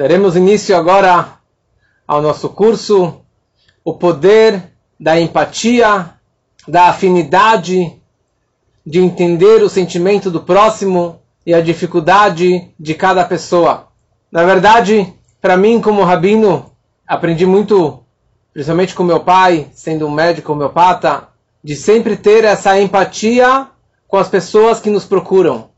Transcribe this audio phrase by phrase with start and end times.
[0.00, 1.34] Daremos início agora
[2.08, 3.20] ao nosso curso
[3.84, 6.14] O Poder da Empatia,
[6.66, 8.00] da Afinidade,
[8.86, 13.88] de entender o sentimento do próximo e a dificuldade de cada pessoa.
[14.32, 16.70] Na verdade, para mim, como rabino,
[17.06, 18.02] aprendi muito,
[18.54, 21.28] principalmente com meu pai, sendo um médico homeopata,
[21.62, 23.68] de sempre ter essa empatia
[24.08, 25.68] com as pessoas que nos procuram.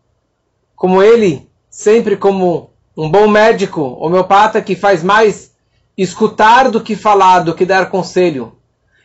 [0.77, 5.53] Como ele, sempre como um bom médico homeopata que faz mais
[5.97, 8.57] escutar do que falar, do que dar conselho.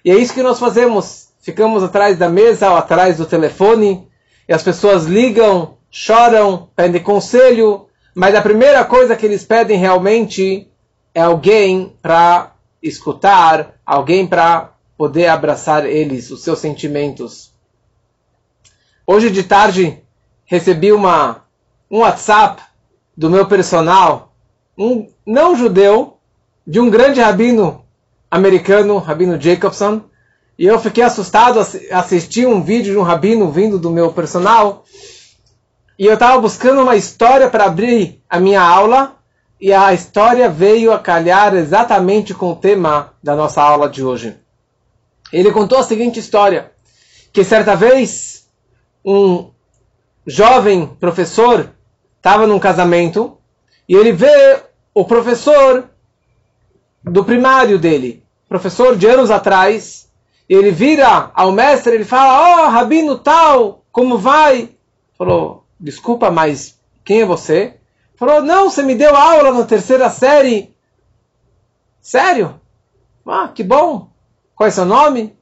[0.04, 1.28] E é isso que nós fazemos.
[1.40, 4.08] Ficamos atrás da mesa ou atrás do telefone
[4.48, 10.70] e as pessoas ligam, choram, pedem conselho, mas a primeira coisa que eles pedem realmente
[11.14, 12.52] é alguém para
[12.84, 17.54] escutar, alguém para poder abraçar eles, os seus sentimentos.
[19.06, 20.02] Hoje de tarde
[20.46, 21.46] recebi uma,
[21.90, 22.62] um WhatsApp
[23.18, 24.32] do meu personal,
[24.78, 26.18] um não judeu,
[26.66, 27.84] de um grande rabino
[28.30, 30.02] americano, Rabino Jacobson,
[30.60, 31.60] e eu fiquei assustado,
[31.92, 34.86] assisti um vídeo de um rabino vindo do meu personal,
[35.98, 39.16] e eu estava buscando uma história para abrir a minha aula,
[39.60, 44.36] e a história veio a calhar exatamente com o tema da nossa aula de hoje.
[45.34, 46.72] Ele contou a seguinte história,
[47.34, 48.48] que certa vez
[49.04, 49.50] um
[50.26, 51.72] jovem professor
[52.28, 53.38] estava num casamento
[53.88, 54.62] e ele vê
[54.94, 55.90] o professor
[57.02, 60.12] do primário dele, professor de anos atrás,
[60.50, 64.76] e ele vira ao mestre, ele fala: "Oh, rabino tal, como vai?"
[65.18, 67.78] Falou: "Desculpa, mas quem é você?"
[68.18, 70.76] Falou: "Não, você me deu aula na terceira série."
[72.02, 72.60] Sério?
[73.26, 74.10] Ah, que bom.
[74.54, 75.34] Qual é seu nome?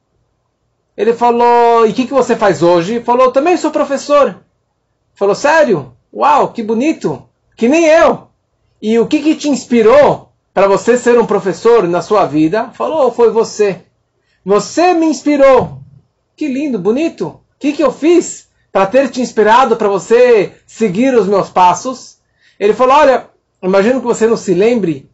[0.96, 4.36] Ele falou: "E o que, que você faz hoje?" Falou: "Também sou professor."
[5.14, 5.95] Falou: "Sério?
[6.16, 7.28] Uau, que bonito!
[7.54, 8.28] Que nem eu.
[8.80, 12.70] E o que, que te inspirou para você ser um professor na sua vida?
[12.70, 13.82] Falou, foi você.
[14.42, 15.82] Você me inspirou.
[16.34, 17.26] Que lindo, bonito.
[17.26, 22.16] O que, que eu fiz para ter te inspirado para você seguir os meus passos?
[22.58, 23.28] Ele falou, olha,
[23.62, 25.10] imagino que você não se lembre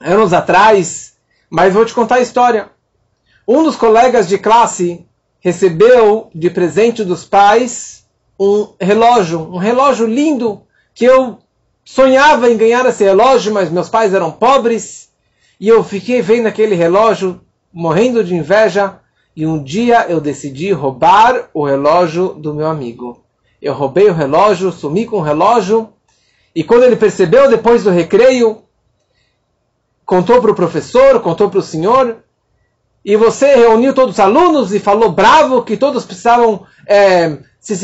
[0.00, 1.14] anos atrás,
[1.48, 2.68] mas vou te contar a história.
[3.46, 5.06] Um dos colegas de classe
[5.38, 8.03] recebeu de presente dos pais
[8.38, 10.62] um relógio, um relógio lindo
[10.94, 11.38] que eu
[11.84, 15.10] sonhava em ganhar esse relógio, mas meus pais eram pobres
[15.60, 17.40] e eu fiquei vendo aquele relógio
[17.72, 18.98] morrendo de inveja
[19.36, 23.22] e um dia eu decidi roubar o relógio do meu amigo.
[23.60, 25.92] Eu roubei o relógio, sumi com o relógio
[26.54, 28.62] e quando ele percebeu depois do recreio,
[30.06, 32.18] contou para o professor, contou para o senhor
[33.04, 37.76] e você reuniu todos os alunos e falou bravo que todos precisavam é, se,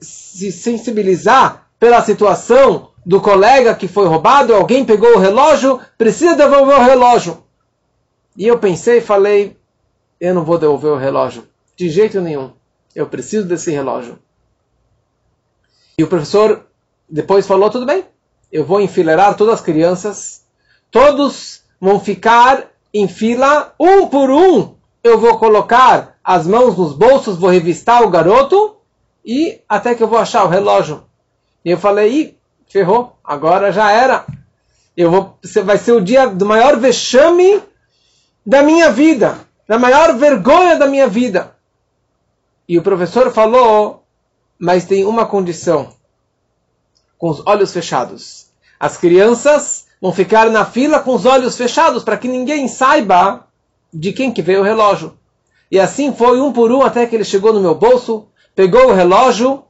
[0.00, 6.76] se sensibilizar pela situação do colega que foi roubado, alguém pegou o relógio, precisa devolver
[6.76, 7.44] o relógio.
[8.36, 9.56] E eu pensei e falei,
[10.18, 11.46] eu não vou devolver o relógio,
[11.76, 12.52] de jeito nenhum.
[12.94, 14.18] Eu preciso desse relógio.
[15.98, 16.66] E o professor
[17.08, 18.04] depois falou, tudo bem,
[18.50, 20.44] eu vou enfileirar todas as crianças,
[20.90, 27.38] todos vão ficar em fila, um por um, eu vou colocar as mãos nos bolsos,
[27.38, 28.76] vou revistar o garoto
[29.24, 31.04] e até que eu vou achar o relógio.
[31.64, 34.24] E eu falei, Ih, ferrou, agora já era.
[34.96, 37.62] Eu vou, vai ser o dia do maior vexame
[38.44, 41.54] da minha vida, da maior vergonha da minha vida.
[42.68, 44.04] E o professor falou,
[44.58, 45.94] mas tem uma condição,
[47.18, 48.46] com os olhos fechados.
[48.78, 53.46] As crianças vão ficar na fila com os olhos fechados para que ninguém saiba
[53.92, 55.16] de quem que veio o relógio.
[55.70, 58.94] E assim foi um por um até que ele chegou no meu bolso, pegou o
[58.94, 59.64] relógio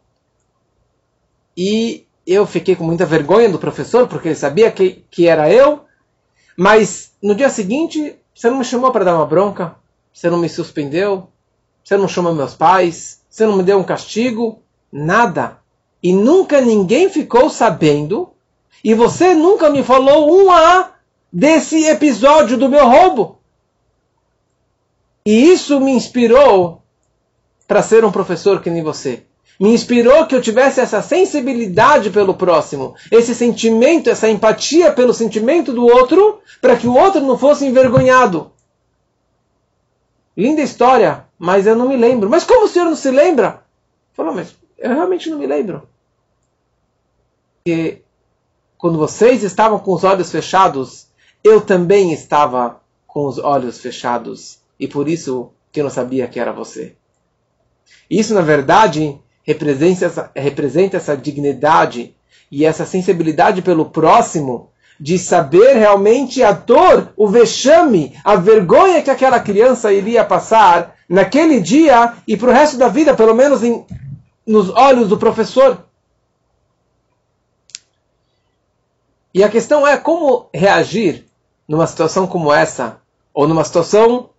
[1.56, 5.84] e eu fiquei com muita vergonha do professor, porque ele sabia que, que era eu.
[6.56, 9.74] Mas no dia seguinte, você não me chamou para dar uma bronca,
[10.12, 11.28] você não me suspendeu,
[11.82, 15.58] você não chamou meus pais, você não me deu um castigo, nada.
[16.02, 18.29] E nunca ninguém ficou sabendo,
[18.82, 20.92] e você nunca me falou um A
[21.32, 23.38] desse episódio do meu roubo.
[25.24, 26.82] E isso me inspirou
[27.68, 29.24] para ser um professor que nem você.
[29.60, 35.70] Me inspirou que eu tivesse essa sensibilidade pelo próximo, esse sentimento, essa empatia pelo sentimento
[35.70, 38.50] do outro, para que o outro não fosse envergonhado.
[40.34, 42.30] Linda história, mas eu não me lembro.
[42.30, 43.62] Mas como o senhor não se lembra?
[44.14, 45.86] Falou, mas eu realmente não me lembro.
[47.62, 48.02] Porque
[48.80, 51.06] quando vocês estavam com os olhos fechados,
[51.44, 56.40] eu também estava com os olhos fechados e por isso que eu não sabia que
[56.40, 56.94] era você.
[58.08, 62.14] Isso, na verdade, representa essa, representa essa dignidade
[62.50, 69.10] E essa sensibilidade pelo próximo, de saber realmente a dor, o vexame, a vergonha que
[69.10, 73.84] aquela criança iria passar naquele dia e para o resto da vida, pelo menos em,
[74.44, 75.89] nos olhos do professor.
[79.32, 81.26] E a questão é como reagir
[81.68, 83.00] numa situação como essa,
[83.32, 84.30] ou numa situação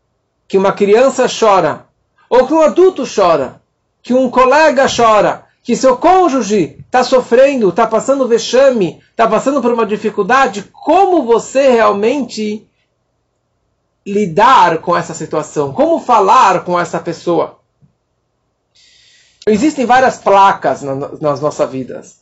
[0.47, 1.85] que uma criança chora,
[2.29, 3.61] ou que um adulto chora,
[4.03, 9.71] que um colega chora, que seu cônjuge está sofrendo, está passando vexame, está passando por
[9.71, 12.67] uma dificuldade, como você realmente
[14.05, 15.71] lidar com essa situação?
[15.71, 17.59] Como falar com essa pessoa?
[19.47, 22.19] Existem várias placas nas nossas vidas.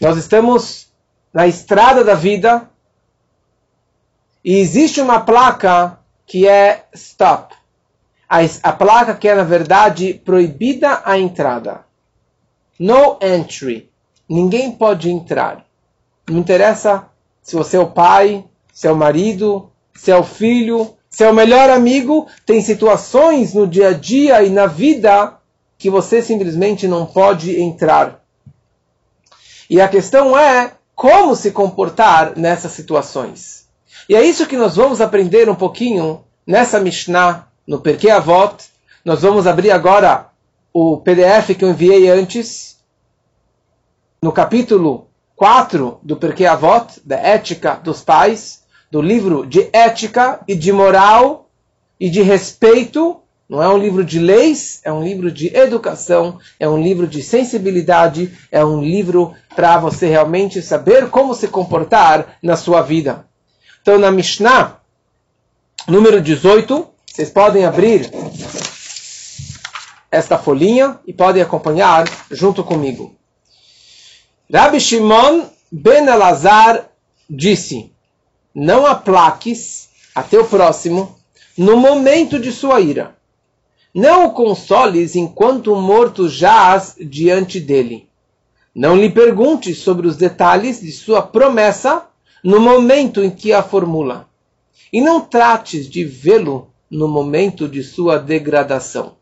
[0.00, 0.88] Nós estamos
[1.34, 2.70] na estrada da vida
[4.44, 7.54] e existe uma placa que é stop.
[8.28, 11.84] A, a placa que é, na verdade, proibida a entrada.
[12.78, 13.90] No entry.
[14.28, 15.66] Ninguém pode entrar.
[16.28, 17.06] Não interessa
[17.42, 21.30] se você é o pai, se é o marido, se é o filho, se é
[21.30, 22.26] o melhor amigo.
[22.46, 25.36] Tem situações no dia a dia e na vida
[25.76, 28.22] que você simplesmente não pode entrar.
[29.68, 33.66] E a questão é como se comportar nessas situações.
[34.08, 38.64] E é isso que nós vamos aprender um pouquinho nessa Mishnah, no Perkei Avot.
[39.04, 40.28] Nós vamos abrir agora
[40.72, 42.78] o PDF que eu enviei antes,
[44.22, 50.54] no capítulo 4 do Perkei Avot, da ética dos pais, do livro de ética e
[50.54, 51.48] de moral
[51.98, 53.20] e de respeito
[53.54, 57.22] não é um livro de leis, é um livro de educação, é um livro de
[57.22, 63.24] sensibilidade, é um livro para você realmente saber como se comportar na sua vida.
[63.80, 64.80] Então, na Mishnah,
[65.86, 68.10] número 18, vocês podem abrir
[70.10, 73.14] esta folhinha e podem acompanhar junto comigo.
[74.52, 76.86] Rabbi Shimon ben Elazar
[77.30, 77.92] disse:
[78.52, 81.16] Não aplaques a teu próximo
[81.56, 83.14] no momento de sua ira
[83.94, 88.08] não o consoles enquanto o morto jaz diante dele.
[88.74, 92.08] Não lhe perguntes sobre os detalhes de sua promessa
[92.42, 94.28] no momento em que a formula.
[94.92, 99.14] E não trates de vê-lo no momento de sua degradação.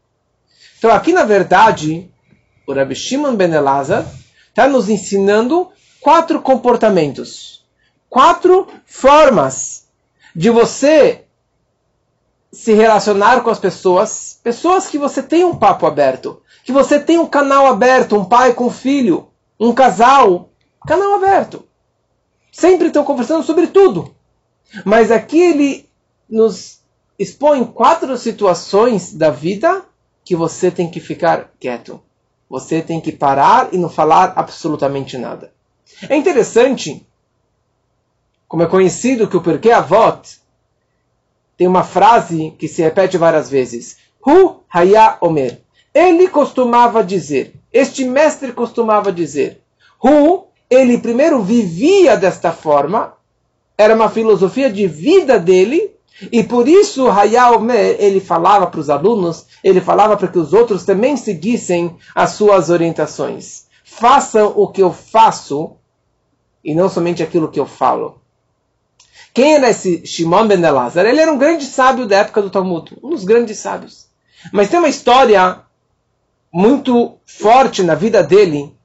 [0.79, 2.11] Então, aqui na verdade,
[2.67, 4.07] o Rabbi Shimon ben Elazar
[4.49, 5.69] está nos ensinando
[6.01, 7.65] quatro comportamentos,
[8.09, 9.87] quatro formas
[10.35, 11.22] de você
[12.53, 17.19] se relacionar com as pessoas, pessoas que você tem um papo aberto, que você tem
[17.19, 19.29] um canal aberto, um pai com filho,
[19.59, 20.51] um casal,
[20.87, 21.65] canal aberto.
[22.53, 24.15] Sempre estão conversando sobre tudo.
[24.85, 25.89] Mas aqui ele
[26.29, 26.81] nos
[27.19, 29.85] expõe quatro situações da vida
[30.25, 32.01] que você tem que ficar quieto.
[32.51, 35.53] Você tem que parar e não falar absolutamente nada.
[36.09, 37.07] É interessante,
[38.47, 40.42] como é conhecido que o Porquê Avot
[41.57, 43.97] tem uma frase que se repete várias vezes.
[44.27, 45.61] Hu haya omer.
[45.95, 49.63] Ele costumava dizer, este mestre costumava dizer.
[50.03, 53.13] Hu, ele primeiro vivia desta forma,
[53.77, 55.93] era uma filosofia de vida dele,
[56.31, 60.53] e por isso Haya Omer, ele falava para os alunos, ele falava para que os
[60.55, 63.67] outros também seguissem as suas orientações.
[63.85, 65.73] Façam o que eu faço,
[66.65, 68.22] e não somente aquilo que eu falo.
[69.35, 71.07] Quem era esse Shimon ben Elazar?
[71.07, 74.07] Ele era um grande sábio da época do Talmud, um dos grandes sábios.
[74.53, 75.61] Mas tem uma história
[76.53, 78.77] muito forte na vida dele,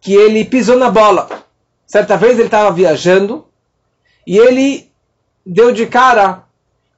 [0.00, 1.28] que ele pisou na bola.
[1.86, 3.46] Certa vez ele estava viajando
[4.26, 4.90] e ele
[5.46, 6.44] deu de cara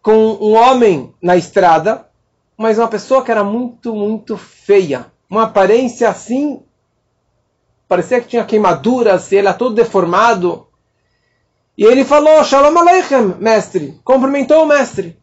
[0.02, 2.06] com um homem na estrada,
[2.56, 5.06] mas uma pessoa que era muito, muito feia.
[5.28, 6.62] Uma aparência assim,
[7.88, 10.66] parecia que tinha queimaduras, ele era todo deformado.
[11.82, 14.00] E ele falou, Shalom Aleichem, mestre.
[14.04, 15.18] Cumprimentou o mestre.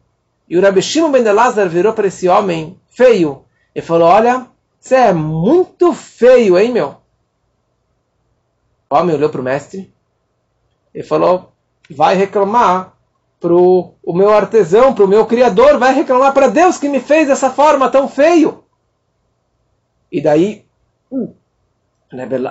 [0.46, 4.46] E o Rabi Shimon ben Elazar virou para esse homem feio e falou, olha,
[4.78, 6.96] você é muito feio, hein, meu?
[8.90, 9.90] O homem olhou para o mestre
[10.94, 11.50] e falou,
[11.88, 12.92] vai reclamar
[13.40, 17.26] para o meu artesão, para o meu criador, vai reclamar para Deus que me fez
[17.26, 18.64] dessa forma tão feio.
[20.12, 20.66] E daí,
[21.10, 21.34] uh,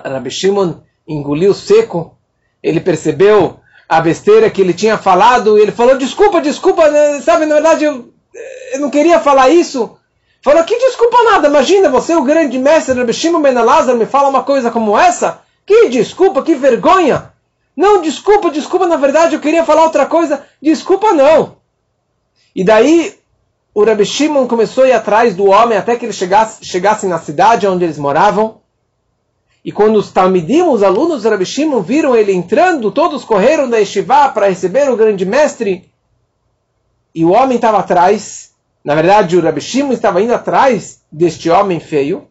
[0.04, 2.18] Rabi Shimon engoliu seco,
[2.64, 3.59] ele percebeu
[3.90, 7.86] a besteira que ele tinha falado, e ele falou, desculpa, desculpa, né, sabe, na verdade
[7.86, 8.14] eu,
[8.74, 9.98] eu não queria falar isso.
[10.44, 13.56] Falou, que desculpa nada, imagina, você o grande mestre Rabbi Shimon Ben
[13.98, 15.42] me fala uma coisa como essa?
[15.66, 17.34] Que desculpa, que vergonha.
[17.76, 20.44] Não, desculpa, desculpa, na verdade eu queria falar outra coisa.
[20.62, 21.58] Desculpa não.
[22.56, 23.18] E daí
[23.74, 24.04] o Rabbi
[24.48, 27.98] começou a ir atrás do homem até que eles chegassem chegasse na cidade onde eles
[27.98, 28.59] moravam.
[29.64, 33.78] E quando os Talmidim, os alunos do Rabi Shimon, viram ele entrando, todos correram da
[33.78, 35.92] Yeshiva para receber o grande mestre.
[37.14, 38.54] E o homem estava atrás.
[38.84, 42.28] Na verdade, o Rabi Shimon estava indo atrás deste homem feio.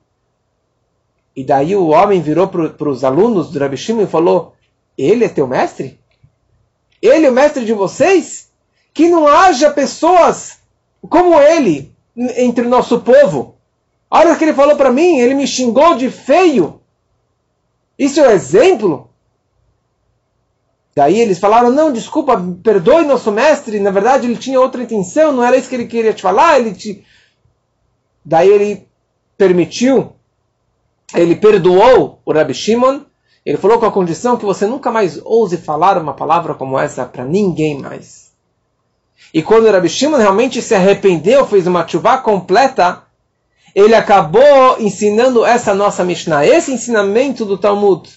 [1.36, 4.54] E daí o homem virou para os alunos do Rabi Shimon e falou:
[4.96, 6.00] Ele é teu mestre?
[7.00, 8.50] Ele é o mestre de vocês?
[8.92, 10.58] Que não haja pessoas
[11.08, 13.54] como ele entre o nosso povo.
[14.10, 16.77] Olha o que ele falou para mim, ele me xingou de feio.
[17.98, 19.10] Isso é um exemplo?
[20.94, 23.80] Daí eles falaram: Não, desculpa, perdoe nosso mestre.
[23.80, 26.58] Na verdade, ele tinha outra intenção, não era isso que ele queria te falar.
[26.58, 27.04] Ele te...
[28.24, 28.88] Daí ele
[29.36, 30.12] permitiu,
[31.14, 33.02] ele perdoou o Rabbi Shimon.
[33.44, 37.06] Ele falou com a condição que você nunca mais ouse falar uma palavra como essa
[37.06, 38.32] para ninguém mais.
[39.32, 43.04] E quando o Rabbi Shimon realmente se arrependeu, fez uma chuva completa,
[43.78, 48.10] ele acabou ensinando essa nossa Mishnah, esse ensinamento do Talmud,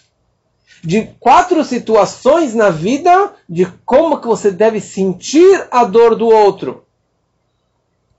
[0.83, 6.83] de quatro situações na vida de como que você deve sentir a dor do outro,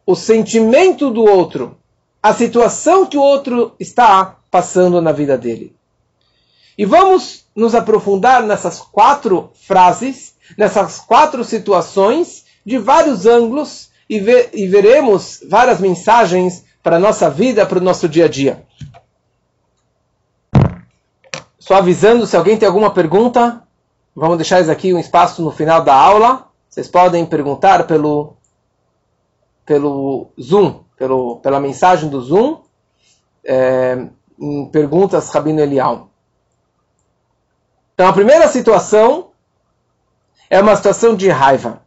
[0.06, 1.76] o sentimento do outro,
[2.22, 5.74] a situação que o outro está passando na vida dele.
[6.78, 14.50] E vamos nos aprofundar nessas quatro frases, nessas quatro situações, de vários ângulos, e, ver,
[14.52, 18.66] e veremos várias mensagens para a nossa vida, para o nosso dia a dia.
[21.58, 23.62] Só avisando, se alguém tem alguma pergunta,
[24.14, 26.48] vamos deixar isso aqui um espaço no final da aula.
[26.68, 28.36] Vocês podem perguntar pelo,
[29.64, 32.62] pelo Zoom, pelo, pela mensagem do Zoom,
[33.44, 34.08] é,
[34.40, 36.08] em perguntas Rabino Elial.
[37.94, 39.30] Então, a primeira situação
[40.50, 41.82] é uma situação de raiva.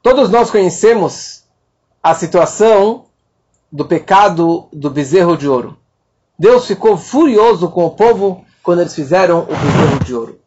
[0.00, 1.44] Todos nós conhecemos
[2.00, 3.05] a situação
[3.76, 5.76] do pecado do bezerro de ouro.
[6.38, 10.40] Deus ficou furioso com o povo quando eles fizeram o bezerro de ouro.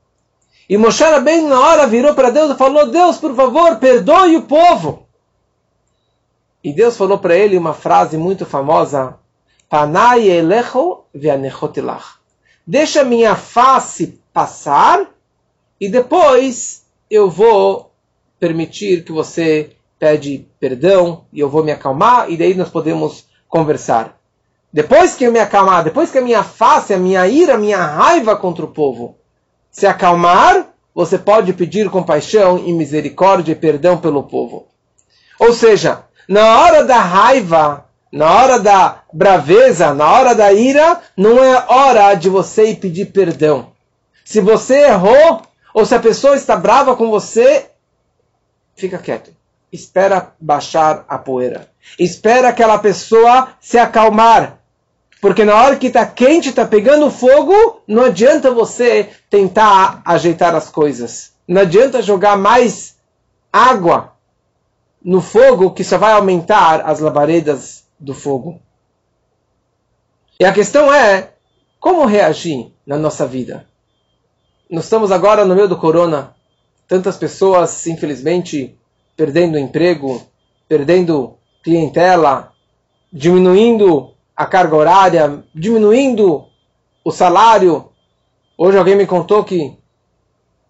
[0.67, 4.41] E Moshe bem na hora virou para Deus e falou: Deus, por favor, perdoe o
[4.41, 5.05] povo.
[6.63, 9.15] E Deus falou para ele uma frase muito famosa:
[9.69, 12.17] Panai elecho veanechotilach.
[12.65, 15.07] Deixa minha face passar
[15.79, 17.91] e depois eu vou
[18.39, 24.17] permitir que você pede perdão e eu vou me acalmar e daí nós podemos conversar.
[24.71, 27.77] Depois que eu me acalmar, depois que a minha face, a minha ira, a minha
[27.77, 29.17] raiva contra o povo
[29.69, 34.67] se acalmar, você pode pedir compaixão e misericórdia e perdão pelo povo.
[35.39, 41.43] Ou seja, na hora da raiva, na hora da braveza, na hora da ira, não
[41.43, 43.71] é hora de você ir pedir perdão.
[44.25, 45.41] Se você errou,
[45.73, 47.69] ou se a pessoa está brava com você,
[48.75, 49.38] fica quieto
[49.71, 51.69] espera baixar a poeira.
[51.97, 54.59] Espera aquela pessoa se acalmar.
[55.21, 60.69] Porque na hora que está quente, está pegando fogo, não adianta você tentar ajeitar as
[60.69, 61.33] coisas.
[61.47, 62.95] Não adianta jogar mais
[63.51, 64.13] água
[65.03, 68.61] no fogo, que só vai aumentar as labaredas do fogo.
[70.39, 71.31] E a questão é,
[71.79, 73.65] como reagir na nossa vida?
[74.69, 76.35] Nós estamos agora no meio do corona.
[76.87, 78.77] Tantas pessoas, infelizmente,
[79.19, 80.21] perdendo emprego,
[80.65, 82.53] perdendo clientela,
[83.11, 86.45] diminuindo a carga horária, diminuindo
[87.03, 87.89] o salário.
[88.57, 89.77] Hoje alguém me contou que,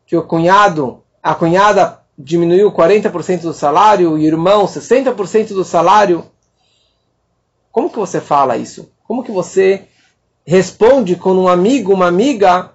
[0.08, 6.26] que o cunhado, a cunhada diminuiu 40% do salário, o irmão 60% do salário.
[7.72, 8.92] Como que você fala isso?
[9.08, 9.88] Como que você
[10.44, 12.72] responde quando um amigo, uma amiga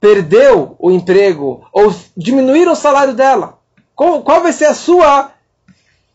[0.00, 3.57] perdeu o emprego ou diminuíram o salário dela?
[3.98, 5.32] Qual, qual vai ser a sua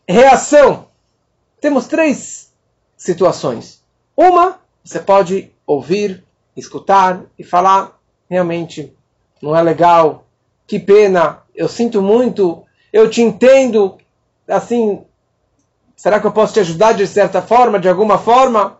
[0.08, 0.86] reação?
[1.60, 2.50] Temos três
[2.96, 3.82] situações.
[4.16, 6.24] Uma, você pode ouvir,
[6.56, 8.90] escutar e falar, realmente
[9.42, 10.24] não é legal,
[10.66, 13.98] que pena, eu sinto muito, eu te entendo,
[14.48, 15.04] assim,
[15.94, 18.78] será que eu posso te ajudar de certa forma, de alguma forma?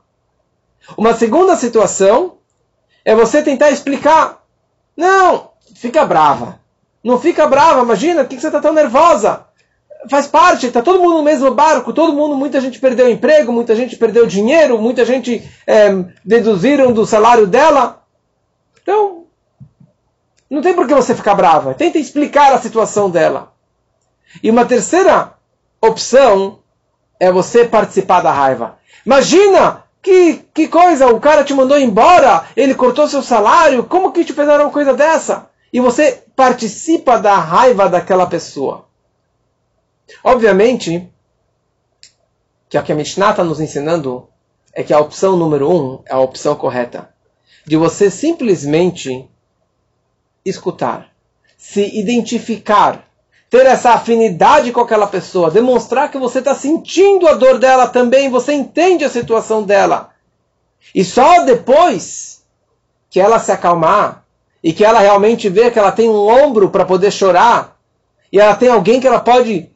[0.96, 2.38] Uma segunda situação
[3.04, 4.42] é você tentar explicar.
[4.96, 6.63] Não, fica brava.
[7.04, 9.44] Não fica brava, imagina, o que, você está tão nervosa?
[10.08, 13.76] Faz parte, está todo mundo no mesmo barco, todo mundo, muita gente perdeu emprego, muita
[13.76, 15.90] gente perdeu dinheiro, muita gente é,
[16.25, 18.02] deduziram do salário dela.
[18.82, 19.25] Então,
[20.49, 21.75] não tem por que você ficar brava.
[21.75, 23.52] Tenta explicar a situação dela.
[24.42, 25.34] E uma terceira
[25.80, 26.61] opção
[27.20, 28.78] é você participar da raiva.
[29.04, 34.25] Imagina que, que coisa, o cara te mandou embora, ele cortou seu salário, como que
[34.25, 35.52] te fizeram uma coisa dessa?
[35.75, 38.87] E você participa da raiva daquela pessoa.
[40.23, 41.11] Obviamente,
[42.69, 44.28] que o que a Mishnah está nos ensinando
[44.73, 47.12] é que a opção número um é a opção correta.
[47.66, 49.28] de você simplesmente
[50.45, 51.11] escutar,
[51.57, 53.09] se identificar,
[53.49, 58.28] ter essa afinidade com aquela pessoa, demonstrar que você está sentindo a dor dela também,
[58.28, 60.11] você entende a situação dela.
[60.95, 62.45] E só depois
[63.09, 64.24] que ela se acalmar
[64.64, 67.78] e que ela realmente vê que ela tem um ombro para poder chorar
[68.33, 69.71] e ela tem alguém que ela pode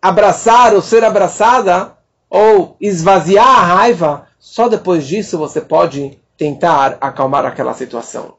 [0.00, 1.94] abraçar ou ser abraçada
[2.30, 8.34] ou esvaziar a raiva, só depois disso você pode tentar acalmar aquela situação.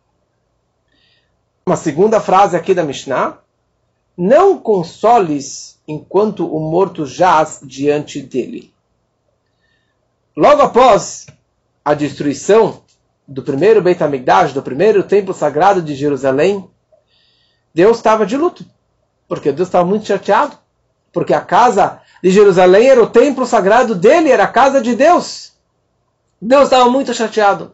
[1.64, 3.38] Uma segunda frase aqui da Mishnah:
[4.18, 8.74] Não consoles enquanto o morto jaz diante dele.
[10.36, 11.28] Logo após
[11.86, 12.82] a destruição
[13.28, 16.70] do primeiro Beit HaMikdash, do primeiro templo sagrado de Jerusalém,
[17.74, 18.66] Deus estava de luto,
[19.28, 20.58] porque Deus estava muito chateado,
[21.14, 25.54] porque a casa de Jerusalém era o templo sagrado dele, era a casa de Deus.
[26.42, 27.74] Deus estava muito chateado.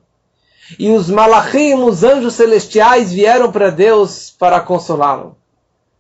[0.78, 5.38] E os malachim, os anjos celestiais, vieram para Deus para consolá-lo.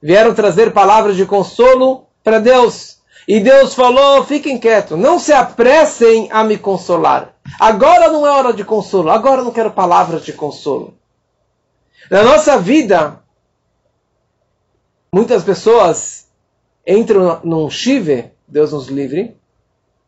[0.01, 2.97] Vieram trazer palavras de consolo para Deus.
[3.27, 7.33] E Deus falou: fiquem quietos, não se apressem a me consolar.
[7.59, 10.93] Agora não é hora de consolo, agora não quero palavras de consolo.
[12.09, 13.19] Na nossa vida,
[15.13, 16.27] muitas pessoas
[16.85, 19.35] entram num shiver, Deus nos livre,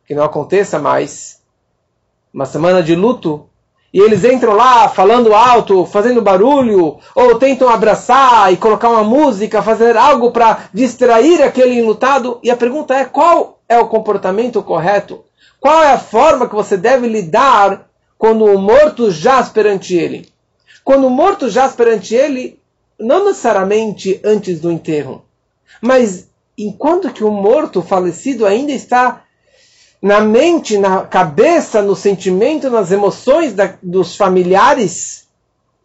[0.05, 1.41] que não aconteça mais,
[2.33, 3.49] uma semana de luto,
[3.91, 9.63] e eles entram lá falando alto, fazendo barulho, ou tentam abraçar e colocar uma música,
[9.63, 12.39] fazer algo para distrair aquele enlutado.
[12.43, 15.25] E a pergunta é: qual é o comportamento correto?
[15.59, 20.29] Qual é a forma que você deve lidar quando o morto jaz perante ele?
[20.83, 22.59] Quando o morto jaz perante ele,
[22.97, 25.25] não necessariamente antes do enterro,
[25.81, 29.23] mas enquanto que o morto falecido ainda está
[30.01, 35.27] na mente, na cabeça, no sentimento, nas emoções da, dos familiares,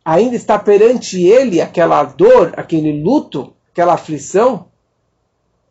[0.05, 4.67] ainda está perante ele aquela dor, aquele luto, aquela aflição,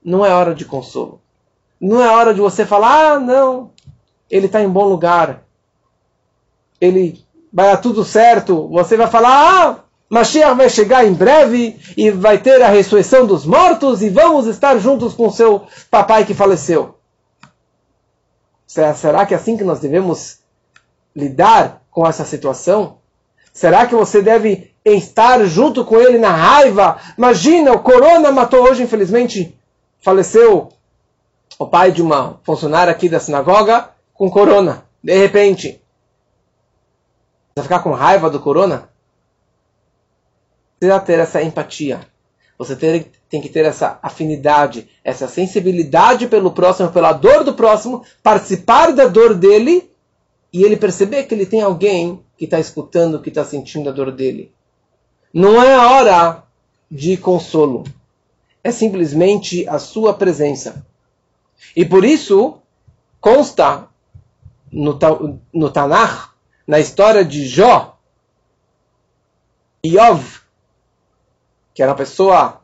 [0.03, 1.21] não é hora de consolo.
[1.79, 3.71] Não é hora de você falar, ah, não,
[4.29, 5.43] ele está em bom lugar.
[6.79, 8.67] Ele vai dar tudo certo.
[8.69, 13.45] Você vai falar, ah, Mashiach vai chegar em breve e vai ter a ressurreição dos
[13.45, 16.95] mortos e vamos estar juntos com seu papai que faleceu.
[18.67, 20.39] Será que é assim que nós devemos
[21.15, 22.97] lidar com essa situação?
[23.51, 26.97] Será que você deve estar junto com ele na raiva?
[27.15, 29.55] Imagina, o corona matou hoje, infelizmente,
[29.99, 30.69] faleceu
[31.59, 34.85] o pai de uma funcionária aqui da sinagoga com corona.
[35.03, 35.81] De repente,
[37.53, 38.89] você vai ficar com raiva do corona?
[40.79, 42.01] Precisa ter essa empatia.
[42.57, 48.03] Você ter, tem que ter essa afinidade, essa sensibilidade pelo próximo, pela dor do próximo,
[48.21, 49.89] participar da dor dele
[50.51, 54.11] e ele perceber que ele tem alguém que está escutando, que está sentindo a dor
[54.11, 54.51] dele.
[55.33, 56.43] Não é a hora
[56.89, 57.83] de consolo.
[58.63, 60.85] É simplesmente a sua presença.
[61.75, 62.59] E por isso,
[63.19, 63.87] consta
[64.73, 66.31] no, no Tanakh,
[66.67, 67.97] na história de Jó,
[69.85, 70.41] Yov,
[71.73, 72.61] que era uma pessoa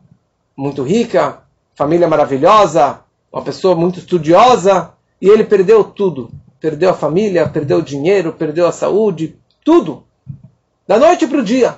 [0.55, 1.43] muito rica,
[1.75, 6.31] família maravilhosa, uma pessoa muito estudiosa, e ele perdeu tudo.
[6.59, 10.03] Perdeu a família, perdeu o dinheiro, perdeu a saúde, tudo.
[10.87, 11.77] Da noite para o dia.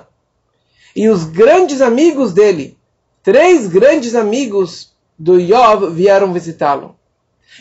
[0.94, 2.76] E os grandes amigos dele,
[3.22, 6.96] três grandes amigos do Yov vieram visitá-lo.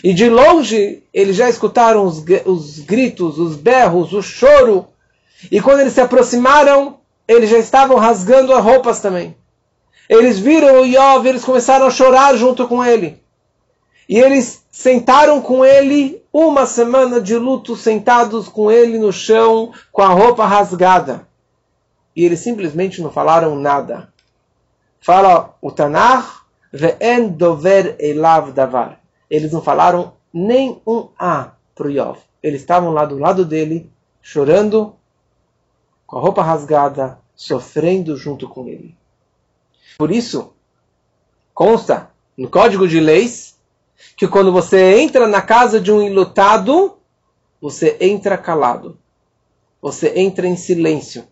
[0.04, 4.88] E de longe eles já escutaram os, os gritos, os berros, o choro.
[5.52, 9.36] E quando eles se aproximaram, eles já estavam rasgando as roupas também.
[10.10, 13.22] Eles viram o Yov, eles começaram a chorar junto com ele.
[14.10, 20.02] E eles sentaram com ele uma semana de luto, sentados com ele no chão, com
[20.02, 21.28] a roupa rasgada.
[22.16, 24.10] E eles simplesmente não falaram nada.
[25.00, 26.42] Fala o Tanakh,
[26.74, 29.01] Ve'en dover elav davar.
[29.32, 32.20] Eles não falaram nem um A para o Yov.
[32.44, 33.90] Eles estavam lá do lado dele,
[34.22, 34.94] chorando,
[36.06, 38.94] com a roupa rasgada, sofrendo junto com ele.
[39.98, 40.54] Por isso,
[41.54, 43.58] consta no Código de Leis
[44.18, 46.98] que quando você entra na casa de um enlutado,
[47.62, 49.00] você entra calado.
[49.82, 51.26] Você entra em silêncio.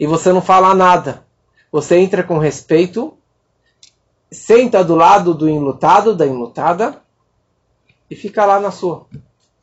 [0.00, 1.24] E você não fala nada.
[1.70, 3.16] Você entra com respeito,
[4.28, 7.00] senta do lado do enlutado, da enlutada,
[8.12, 9.06] e fica lá na sua.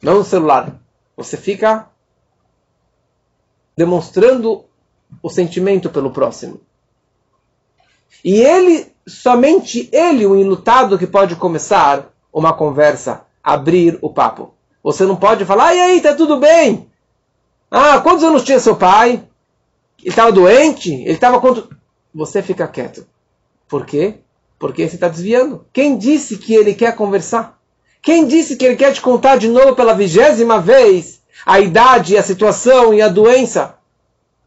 [0.02, 0.76] Não no celular.
[1.16, 1.88] Você fica
[3.78, 4.66] demonstrando
[5.22, 6.60] o sentimento pelo próximo.
[8.26, 14.56] E ele, somente ele, o enlutado, que pode começar uma conversa, abrir o papo.
[14.82, 16.90] Você não pode falar, e aí, tá tudo bem?
[17.70, 19.24] Ah, quantos anos tinha seu pai?
[20.00, 21.68] ele estava doente, ele estava contra.
[22.16, 23.06] Você fica quieto.
[23.68, 24.16] Por quê?
[24.58, 25.66] Porque você está desviando.
[25.72, 27.59] Quem disse que ele quer conversar?
[28.02, 32.24] Quem disse que ele quer te contar de novo pela vigésima vez a idade, a
[32.24, 33.78] situação e a doença?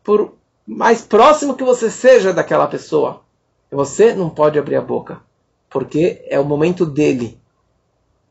[0.02, 0.34] Por
[0.66, 3.22] mais próximo que você seja daquela pessoa,
[3.70, 5.20] você não pode abrir a boca,
[5.68, 7.38] porque é o momento dele.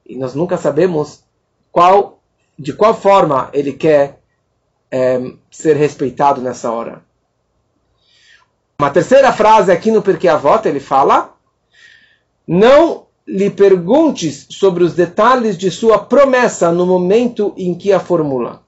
[0.05, 1.23] E nós nunca sabemos
[1.71, 2.19] qual,
[2.57, 4.19] de qual forma ele quer
[4.89, 7.03] é, ser respeitado nessa hora.
[8.79, 11.35] Uma terceira frase aqui no Porquê Avota, ele fala:
[12.47, 18.61] Não lhe perguntes sobre os detalhes de sua promessa no momento em que a formula.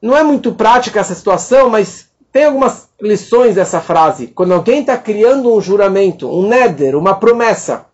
[0.00, 4.28] Não é muito prática essa situação, mas tem algumas lições dessa frase.
[4.28, 7.86] Quando alguém está criando um juramento, um neder, uma promessa,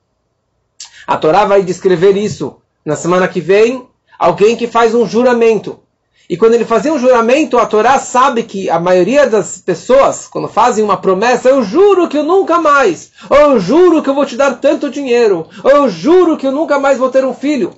[1.06, 3.88] a Torá vai descrever isso na semana que vem.
[4.18, 5.80] Alguém que faz um juramento.
[6.28, 10.48] E quando ele fazia um juramento, a Torá sabe que a maioria das pessoas, quando
[10.48, 14.24] fazem uma promessa, eu juro que eu nunca mais, ou eu juro que eu vou
[14.24, 17.74] te dar tanto dinheiro, ou eu juro que eu nunca mais vou ter um filho.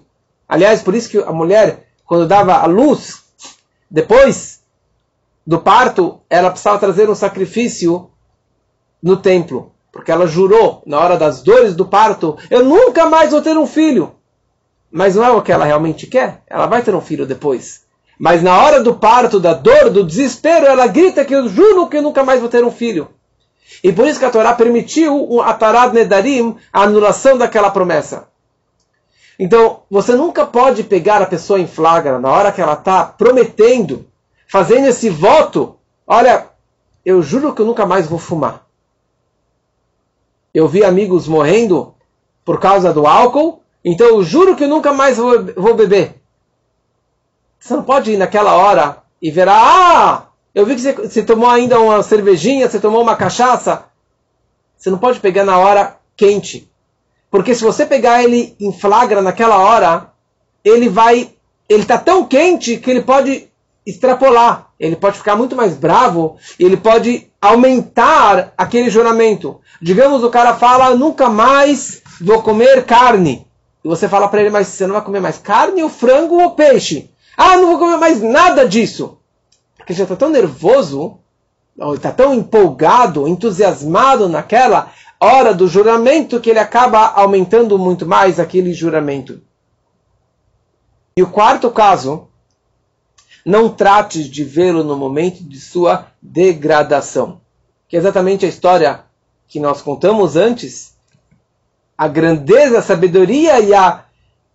[0.49, 3.25] Aliás, por isso que a mulher, quando dava a luz,
[3.91, 4.61] depois
[5.45, 8.11] do parto, ela precisava trazer um sacrifício
[9.03, 9.73] no templo.
[9.91, 13.67] Porque ela jurou, na hora das dores do parto, eu nunca mais vou ter um
[13.67, 14.13] filho.
[14.91, 16.43] Mas não é o que ela realmente quer.
[16.47, 17.86] Ela vai ter um filho depois.
[18.19, 21.99] Mas na hora do parto, da dor, do desespero, ela grita que eu juro que
[21.99, 23.09] eu nunca mais vou ter um filho.
[23.83, 28.29] E por isso que a Torá permitiu a Tarad Nedarim, a anulação daquela promessa.
[29.39, 34.07] Então, você nunca pode pegar a pessoa em flagra na hora que ela está prometendo,
[34.49, 35.77] fazendo esse voto.
[36.07, 36.47] Olha,
[37.05, 38.67] eu juro que eu nunca mais vou fumar.
[40.55, 41.95] Eu vi amigos morrendo
[42.47, 46.15] por causa do álcool, então eu juro que eu nunca mais vou, vou beber.
[47.67, 51.51] Você não pode ir naquela hora e ver, ah, eu vi que você, você tomou
[51.51, 53.87] ainda uma cervejinha, você tomou uma cachaça.
[54.77, 56.71] Você não pode pegar na hora quente.
[57.29, 60.13] Porque se você pegar ele em flagra naquela hora,
[60.65, 61.33] ele vai.
[61.69, 63.49] Ele está tão quente que ele pode
[63.85, 64.69] extrapolar.
[64.79, 69.61] Ele pode ficar muito mais bravo ele pode aumentar aquele juramento.
[69.83, 73.45] Digamos, o cara fala: nunca mais vou comer carne.
[73.85, 76.53] E você fala para ele: mas você não vai comer mais carne, ou frango ou
[76.53, 77.11] peixe?
[77.37, 79.19] Ah, não vou comer mais nada disso.
[79.77, 81.19] Porque já está tão nervoso,
[81.95, 88.73] está tão empolgado, entusiasmado naquela hora do juramento que ele acaba aumentando muito mais aquele
[88.73, 89.43] juramento.
[91.17, 92.29] E o quarto caso,
[93.45, 97.41] não trate de vê-lo no momento de sua degradação.
[97.89, 99.05] Que é exatamente a história
[99.47, 100.97] que nós contamos antes.
[101.97, 104.05] A grandeza, a sabedoria e a,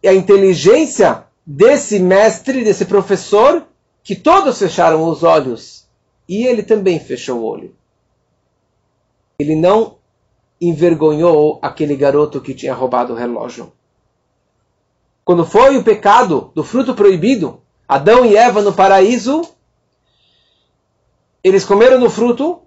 [0.03, 3.65] e a inteligência desse mestre, desse professor,
[4.03, 5.87] que todos fecharam os olhos.
[6.27, 7.75] E ele também fechou o olho.
[9.39, 9.97] Ele não
[10.59, 13.73] envergonhou aquele garoto que tinha roubado o relógio.
[15.25, 19.41] Quando foi o pecado do fruto proibido, Adão e Eva no paraíso,
[21.43, 22.61] eles comeram do fruto,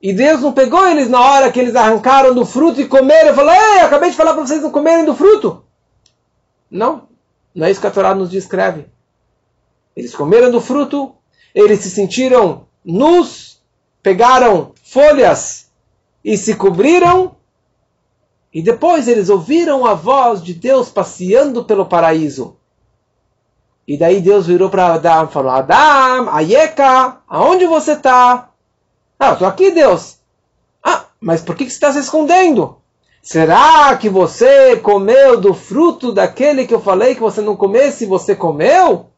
[0.00, 3.34] e Deus não pegou eles na hora que eles arrancaram do fruto e comeram e
[3.34, 5.64] falou: Ei, acabei de falar para vocês não comerem do fruto.
[6.70, 7.05] Não,
[7.56, 8.86] não é isso que a Torá nos descreve.
[9.96, 11.14] Eles comeram do fruto,
[11.54, 13.62] eles se sentiram nus,
[14.02, 15.70] pegaram folhas
[16.22, 17.34] e se cobriram.
[18.52, 22.58] E depois eles ouviram a voz de Deus passeando pelo paraíso.
[23.88, 28.50] E daí Deus virou para Adão e falou: Adão, Ayeka, aonde você está?
[29.18, 30.18] Ah, estou aqui, Deus.
[30.84, 32.82] Ah, mas por que, que você está se escondendo?
[33.26, 38.36] Será que você comeu do fruto daquele que eu falei que você não comesse você
[38.36, 39.10] comeu?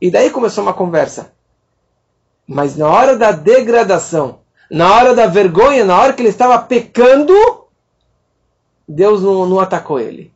[0.00, 1.32] E daí começou uma conversa.
[2.46, 4.38] Mas na hora da degradação,
[4.70, 7.34] na hora da vergonha, na hora que ele estava pecando,
[8.86, 10.32] Deus não, não atacou ele.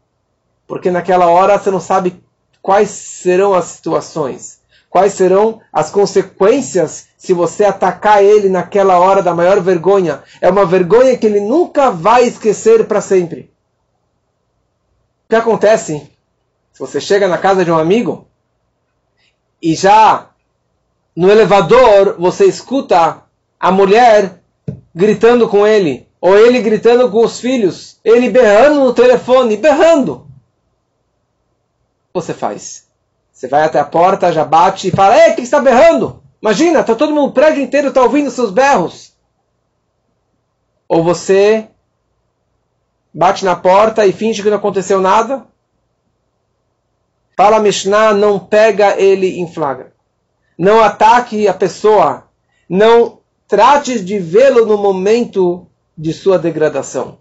[0.67, 2.25] Porque naquela hora você não sabe
[2.61, 4.54] quais serão as situações,
[4.95, 10.23] quais serão as consequências se você atacar ele naquela hora da maior vergonha.
[10.41, 13.51] É uma vergonha que ele nunca vai esquecer para sempre.
[15.25, 16.09] O que acontece
[16.73, 18.29] se você chega na casa de um amigo
[19.61, 20.31] e já
[21.17, 23.25] no elevador você escuta
[23.59, 24.41] a mulher
[24.95, 30.13] gritando com ele, ou ele gritando com os filhos, ele berrando no telefone, berrando.
[30.13, 30.21] O
[32.13, 32.84] que você faz?
[33.35, 36.23] Você vai até a porta, já bate e fala: Ei, o que está berrando?
[36.41, 39.13] Imagina, está todo mundo, o prédio inteiro está ouvindo seus berros.
[40.89, 41.67] Ou você
[43.13, 45.45] bate na porta e finge que não aconteceu nada.
[47.37, 49.93] Fala Mishnah, não pega ele em flagra.
[50.57, 52.29] Não ataque a pessoa
[52.69, 53.19] não
[53.49, 55.67] trate de vê-lo no momento
[55.99, 57.19] de sua degradação.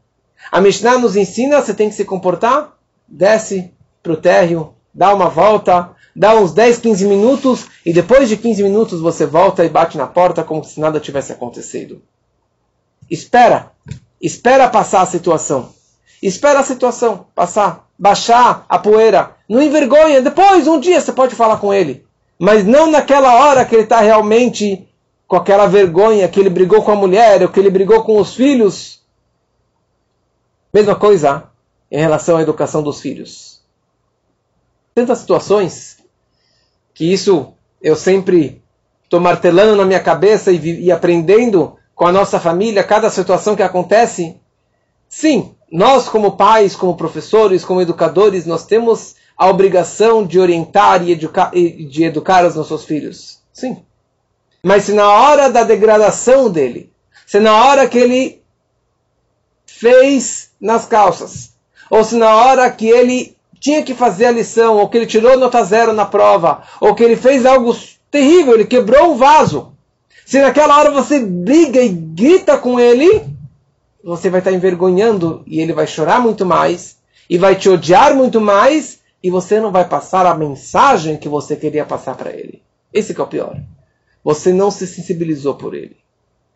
[0.51, 3.73] A Mishnah nos ensina, você tem que se comportar, desce
[4.03, 8.63] para o térreo, dá uma volta, dá uns 10, 15 minutos e depois de 15
[8.63, 12.01] minutos você volta e bate na porta como se nada tivesse acontecido.
[13.09, 13.71] Espera,
[14.21, 15.73] espera passar a situação.
[16.21, 19.35] Espera a situação passar, baixar a poeira.
[19.49, 22.05] Não envergonha, depois, um dia, você pode falar com ele.
[22.39, 24.87] Mas não naquela hora que ele está realmente
[25.27, 28.35] com aquela vergonha, que ele brigou com a mulher, ou que ele brigou com os
[28.35, 29.01] filhos.
[30.73, 31.49] Mesma coisa
[31.91, 33.61] em relação à educação dos filhos.
[34.95, 36.02] Tantas situações
[36.93, 38.61] que isso eu sempre
[39.03, 43.63] estou martelando na minha cabeça e, e aprendendo com a nossa família, cada situação que
[43.63, 44.37] acontece.
[45.07, 51.11] Sim, nós como pais, como professores, como educadores, nós temos a obrigação de orientar e
[51.11, 53.39] educar, de educar os nossos filhos.
[53.51, 53.83] Sim.
[54.63, 56.91] Mas se na hora da degradação dele,
[57.25, 58.41] se na hora que ele
[59.65, 61.53] fez nas calças,
[61.89, 63.32] ou se na hora que ele
[63.63, 67.01] tinha que fazer a lição, ou que ele tirou nota zero na prova, ou que
[67.01, 67.73] ele fez algo
[68.11, 69.71] terrível, ele quebrou um vaso.
[70.25, 73.23] Se naquela hora você briga e grita com ele,
[74.03, 76.97] você vai estar envergonhando e ele vai chorar muito mais,
[77.29, 81.55] e vai te odiar muito mais, e você não vai passar a mensagem que você
[81.55, 82.61] queria passar para ele.
[82.91, 83.57] Esse é o pior.
[84.25, 85.95] Você não se sensibilizou por ele.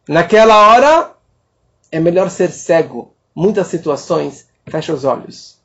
[0.09, 1.13] Naquela hora,
[1.89, 3.13] é melhor ser cego.
[3.33, 5.56] Muitas situações, fecha os olhos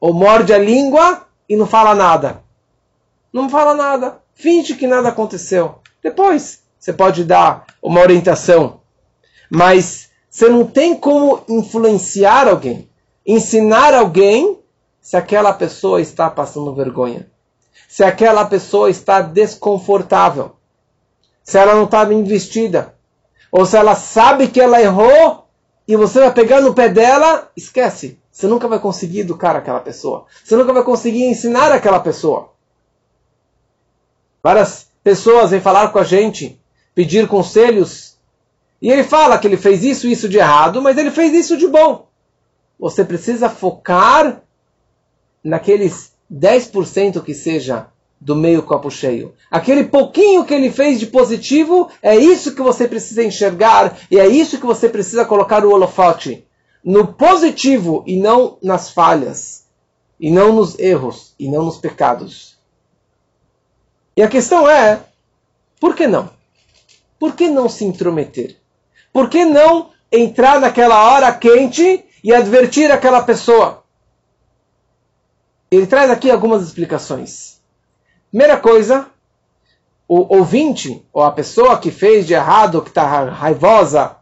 [0.00, 2.42] ou morde a língua e não fala nada.
[3.32, 4.20] Não fala nada.
[4.34, 5.76] Finge que nada aconteceu.
[6.02, 8.80] Depois você pode dar uma orientação.
[9.50, 12.88] Mas você não tem como influenciar alguém,
[13.26, 14.58] ensinar alguém
[15.00, 17.30] se aquela pessoa está passando vergonha.
[17.88, 20.56] Se aquela pessoa está desconfortável.
[21.42, 22.94] Se ela não está bem vestida.
[23.50, 25.46] Ou se ela sabe que ela errou
[25.88, 28.18] e você vai pegar no pé dela, esquece.
[28.36, 30.26] Você nunca vai conseguir educar aquela pessoa.
[30.44, 32.52] Você nunca vai conseguir ensinar aquela pessoa.
[34.42, 36.60] Várias pessoas vêm falar com a gente,
[36.94, 38.18] pedir conselhos,
[38.82, 41.56] e ele fala que ele fez isso e isso de errado, mas ele fez isso
[41.56, 42.08] de bom.
[42.78, 44.42] Você precisa focar
[45.42, 47.86] naqueles 10% que seja
[48.20, 49.32] do meio copo cheio.
[49.50, 54.28] Aquele pouquinho que ele fez de positivo, é isso que você precisa enxergar e é
[54.28, 56.45] isso que você precisa colocar o holofote
[56.86, 59.64] no positivo e não nas falhas,
[60.20, 62.56] e não nos erros, e não nos pecados.
[64.16, 65.02] E a questão é,
[65.80, 66.30] por que não?
[67.18, 68.56] Por que não se intrometer?
[69.12, 73.82] Por que não entrar naquela hora quente e advertir aquela pessoa?
[75.68, 77.60] Ele traz aqui algumas explicações.
[78.30, 79.08] Primeira coisa,
[80.06, 84.18] o ouvinte, ou a pessoa que fez de errado, que está raivosa,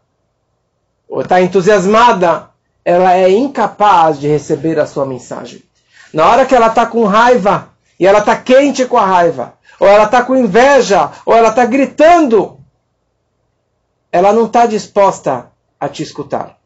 [1.07, 2.54] ou está entusiasmada,
[2.85, 5.63] ela é incapaz de receber a sua mensagem.
[6.13, 7.69] Na hora que ela está com raiva,
[7.99, 11.65] e ela está quente com a raiva, ou ela está com inveja, ou ela está
[11.65, 12.59] gritando,
[14.11, 16.57] ela não está disposta a te escutar.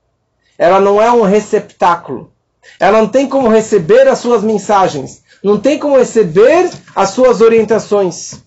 [0.58, 2.34] Ela não é um receptáculo.
[2.80, 5.24] Ela não tem como receber as suas mensagens.
[5.42, 8.44] Não tem como receber as suas orientações.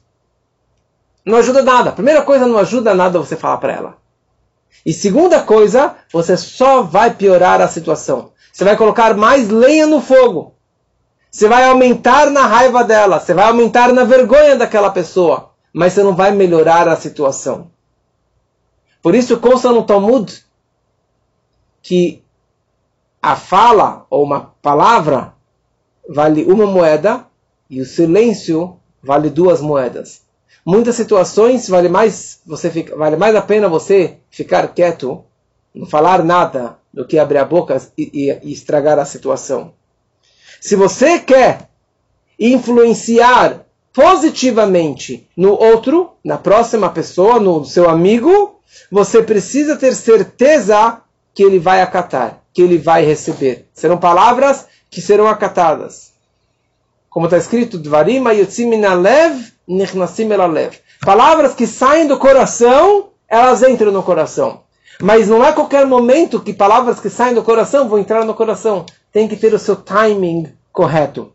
[1.24, 1.92] Não ajuda nada.
[1.92, 4.01] Primeira coisa, não ajuda nada você falar para ela.
[4.84, 8.32] E segunda coisa, você só vai piorar a situação.
[8.52, 10.54] Você vai colocar mais lenha no fogo.
[11.30, 16.02] Você vai aumentar na raiva dela, você vai aumentar na vergonha daquela pessoa, mas você
[16.02, 17.70] não vai melhorar a situação.
[19.00, 20.44] Por isso consta no Talmud
[21.80, 22.22] que
[23.20, 25.34] a fala ou uma palavra
[26.08, 27.26] vale uma moeda
[27.70, 30.22] e o silêncio vale duas moedas
[30.64, 35.24] muitas situações vale mais você fica, vale mais a pena você ficar quieto,
[35.74, 39.72] não falar nada, do que abrir a boca e, e, e estragar a situação.
[40.60, 41.68] Se você quer
[42.38, 51.00] influenciar positivamente no outro, na próxima pessoa, no seu amigo, você precisa ter certeza
[51.34, 53.68] que ele vai acatar, que ele vai receber.
[53.72, 56.11] Serão palavras que serão acatadas.
[57.12, 60.78] Como está escrito, Dvarim lev Nichnasim elalev.
[61.02, 64.62] Palavras que saem do coração, elas entram no coração.
[64.98, 68.86] Mas não é qualquer momento que palavras que saem do coração vão entrar no coração.
[69.12, 71.32] Tem que ter o seu timing correto.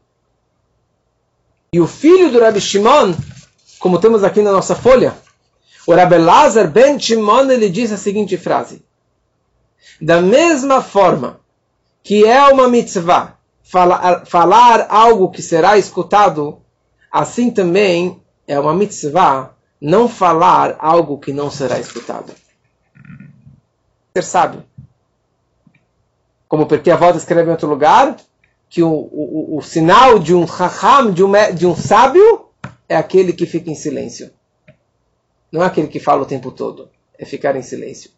[1.71, 3.13] E o filho do Rabbi Shimon,
[3.77, 5.15] como temos aqui na nossa folha,
[5.85, 8.83] o Rabbi Lazar ben Shimon, ele diz a seguinte frase.
[10.01, 11.39] Da mesma forma
[12.01, 13.36] que é uma mitzvah
[13.67, 16.61] falar, falar algo que será escutado,
[17.11, 22.33] assim também é uma mitzvah não falar algo que não será escutado.
[24.15, 24.63] Ser sábio.
[26.47, 28.15] Como porque a volta escreve em outro lugar,
[28.69, 32.47] que o, o, o, sinal de um raham, de um, de um sábio,
[32.87, 34.31] é aquele que fica em silêncio.
[35.51, 36.89] Não é aquele que fala o tempo todo.
[37.19, 38.11] É ficar em silêncio.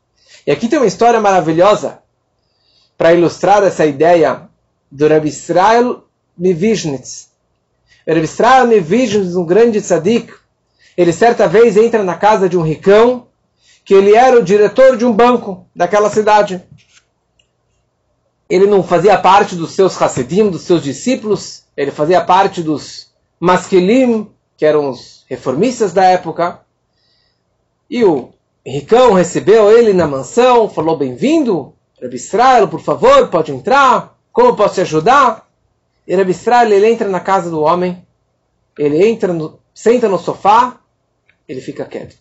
[0.45, 2.01] E aqui tem uma história maravilhosa
[2.97, 4.48] para ilustrar essa ideia
[4.91, 6.03] do Rabbi Israel
[6.37, 7.29] Mivizhnitz.
[8.07, 10.33] Rabbi Israel Mivizhnitz, um grande tzadik,
[10.97, 13.27] ele certa vez entra na casa de um ricão,
[13.85, 16.63] que ele era o diretor de um banco daquela cidade.
[18.49, 24.29] Ele não fazia parte dos seus Hassidim, dos seus discípulos, ele fazia parte dos Maskelim,
[24.57, 26.59] que eram os reformistas da época.
[27.89, 28.31] E o
[28.65, 34.75] ricão recebeu ele na mansão, falou: Bem-vindo, Rabbi Israel, por favor, pode entrar, como posso
[34.75, 35.47] te ajudar?
[36.07, 38.05] E Rabbi Israel, ele entra na casa do homem,
[38.77, 40.79] ele entra, no, senta no sofá,
[41.47, 42.17] ele fica quieto.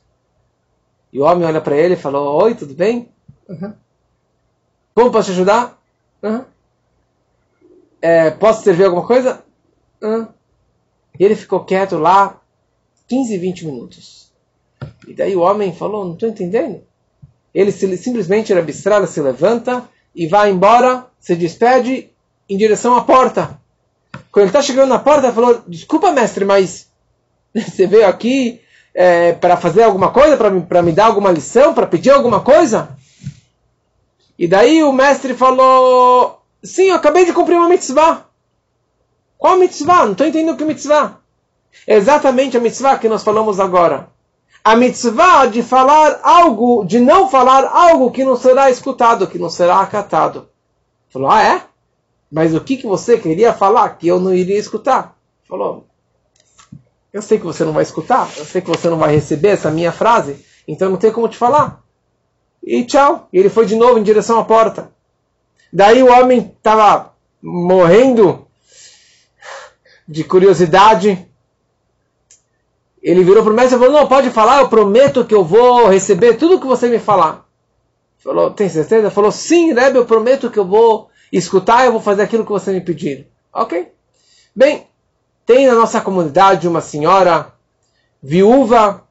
[1.13, 3.09] E o homem olha para ele e falou: Oi, tudo bem?
[3.49, 3.73] Uhum.
[4.95, 5.81] Como posso te ajudar?
[6.23, 6.45] Uhum.
[8.01, 9.43] É, posso servir alguma coisa?
[10.03, 10.29] Uhum.
[11.19, 12.41] E ele ficou quieto lá
[13.09, 14.33] 15, 20 minutos.
[15.07, 16.83] E daí o homem falou, não estou entendendo.
[17.55, 22.11] Ele se, simplesmente, Rabi Estrada se levanta e vai embora, se despede
[22.49, 23.59] em direção à porta.
[24.33, 26.89] Quando ele está chegando na porta, ele falou, desculpa mestre, mas
[27.55, 28.61] você veio aqui
[28.95, 32.97] é, para fazer alguma coisa, para me dar alguma lição, para pedir alguma coisa?
[34.39, 38.27] E daí o mestre falou, sim, eu acabei de cumprir uma mitzvah.
[39.37, 40.05] Qual mitzvah?
[40.05, 41.19] Não estou entendendo que mitzvah.
[41.87, 44.09] É exatamente a mitzvah que nós falamos agora.
[44.69, 49.49] A mitzvah de falar algo, de não falar algo que não será escutado, que não
[49.49, 50.51] será acatado.
[51.09, 51.63] Falou, ah é?
[52.31, 55.17] Mas o que, que você queria falar que eu não iria escutar?
[55.49, 55.87] Falou,
[57.11, 59.71] eu sei que você não vai escutar, eu sei que você não vai receber essa
[59.71, 61.83] minha frase, então não tem como te falar.
[62.63, 63.27] E tchau.
[63.33, 64.93] E ele foi de novo em direção à porta.
[65.73, 68.47] Daí o homem estava morrendo
[70.07, 71.27] de curiosidade.
[73.03, 75.89] Ele virou para o mestre e falou: Não, pode falar, eu prometo que eu vou
[75.89, 77.47] receber tudo que você me falar.
[78.19, 79.11] Falou: Tem certeza?
[79.11, 82.73] Falou: Sim, Rebbe, eu prometo que eu vou escutar eu vou fazer aquilo que você
[82.73, 83.27] me pedir.
[83.53, 83.93] Ok?
[84.55, 84.87] Bem,
[85.47, 87.53] tem na nossa comunidade uma senhora
[88.23, 89.05] viúva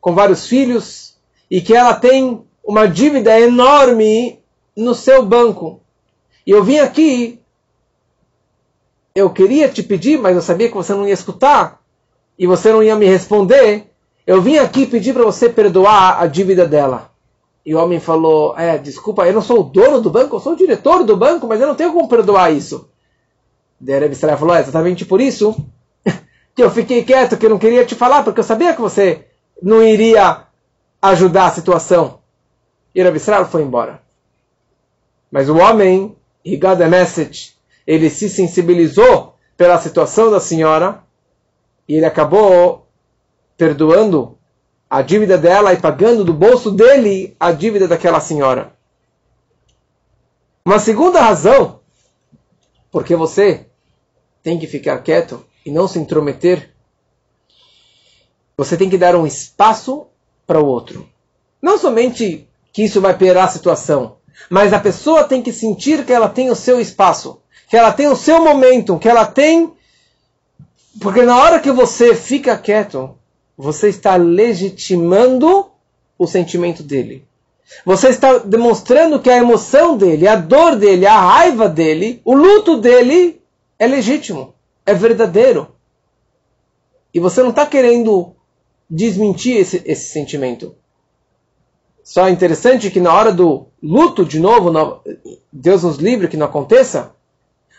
[0.00, 1.16] com vários filhos
[1.50, 4.40] e que ela tem uma dívida enorme
[4.76, 5.80] no seu banco.
[6.46, 7.40] E eu vim aqui
[9.14, 11.79] eu queria te pedir, mas eu sabia que você não ia escutar
[12.40, 13.92] e você não ia me responder.
[14.26, 17.10] Eu vim aqui pedir para você perdoar a dívida dela.
[17.64, 20.54] E o homem falou: É, desculpa, eu não sou o dono do banco, eu sou
[20.54, 22.88] o diretor do banco, mas eu não tenho como perdoar isso.
[23.78, 25.54] Daí falou: É exatamente por isso
[26.56, 29.26] que eu fiquei quieto, que eu não queria te falar, porque eu sabia que você
[29.62, 30.44] não iria
[31.02, 32.20] ajudar a situação.
[32.94, 34.00] E Rabi foi embora.
[35.30, 41.02] Mas o homem, he got a message ele se sensibilizou pela situação da senhora
[41.90, 42.86] e ele acabou
[43.56, 44.38] perdoando
[44.88, 48.72] a dívida dela e pagando do bolso dele a dívida daquela senhora.
[50.64, 51.80] Uma segunda razão
[52.92, 53.66] porque você
[54.40, 56.70] tem que ficar quieto e não se intrometer.
[58.56, 60.06] Você tem que dar um espaço
[60.46, 61.08] para o outro.
[61.60, 66.12] Não somente que isso vai piorar a situação, mas a pessoa tem que sentir que
[66.12, 69.72] ela tem o seu espaço que ela tem o seu momento, que ela tem.
[70.98, 73.16] Porque na hora que você fica quieto,
[73.56, 75.70] você está legitimando
[76.18, 77.24] o sentimento dele.
[77.84, 82.78] Você está demonstrando que a emoção dele, a dor dele, a raiva dele, o luto
[82.78, 83.40] dele
[83.78, 85.68] é legítimo, é verdadeiro.
[87.14, 88.34] E você não está querendo
[88.88, 90.74] desmentir esse, esse sentimento.
[92.02, 94.72] Só é interessante que na hora do luto, de novo,
[95.52, 97.14] Deus nos livre que não aconteça,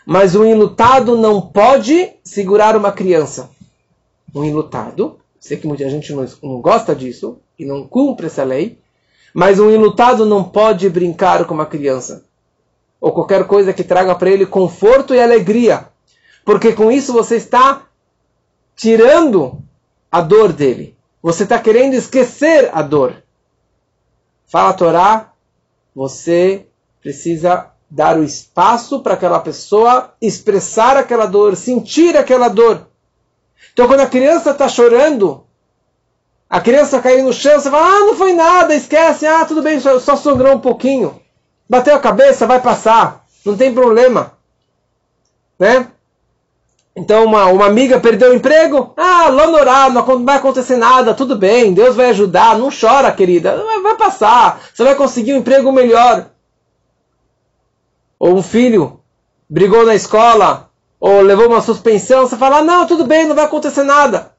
[0.06, 3.50] mas um enlutado não pode segurar uma criança.
[4.34, 8.78] Um enlutado, sei que muita gente não, não gosta disso e não cumpre essa lei,
[9.34, 12.24] mas um enlutado não pode brincar com uma criança.
[13.00, 15.88] Ou qualquer coisa que traga para ele conforto e alegria.
[16.44, 17.86] Porque com isso você está
[18.76, 19.62] tirando
[20.10, 20.96] a dor dele.
[21.22, 23.22] Você está querendo esquecer a dor.
[24.46, 25.32] Fala a Torá,
[25.94, 26.66] você
[27.00, 32.86] precisa dar o espaço para aquela pessoa expressar aquela dor, sentir aquela dor.
[33.70, 35.44] Então, quando a criança está chorando,
[36.48, 39.78] a criança cair no chão, você fala, ah, não foi nada, esquece, ah, tudo bem,
[39.78, 41.20] só, só sangrou um pouquinho.
[41.68, 44.32] Bateu a cabeça, vai passar, não tem problema.
[45.58, 45.86] Né?
[46.96, 51.74] Então uma, uma amiga perdeu o emprego, ah, lonorá, não vai acontecer nada, tudo bem,
[51.74, 56.32] Deus vai ajudar, não chora, querida, vai passar, você vai conseguir um emprego melhor.
[58.22, 59.00] Ou um filho
[59.50, 60.70] brigou na escola,
[61.00, 64.30] ou levou uma suspensão, você fala, não, tudo bem, não vai acontecer nada.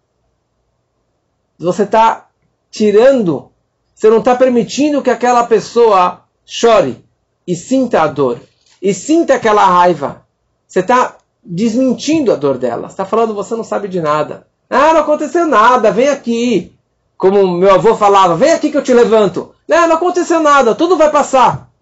[1.59, 2.29] Você está
[2.71, 3.51] tirando,
[3.93, 7.03] você não está permitindo que aquela pessoa chore
[7.45, 8.39] e sinta a dor,
[8.81, 10.25] e sinta aquela raiva.
[10.65, 12.87] Você está desmentindo a dor dela.
[12.87, 14.47] Está falando, você não sabe de nada.
[14.69, 16.73] Ah, não aconteceu nada, vem aqui.
[17.17, 19.53] Como meu avô falava, vem aqui que eu te levanto.
[19.67, 21.72] Não, não aconteceu nada, tudo vai passar.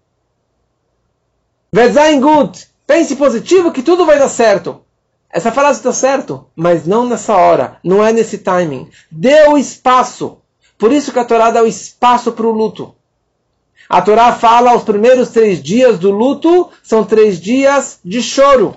[1.74, 4.82] Vezain gut, pense positivo que tudo vai dar certo.
[5.30, 8.90] Essa frase está certo, mas não nessa hora, não é nesse timing.
[9.10, 10.36] Dê o espaço.
[10.76, 12.94] Por isso que a Torá dá o espaço para o luto.
[13.88, 18.76] A Torá fala os primeiros três dias do luto são três dias de choro.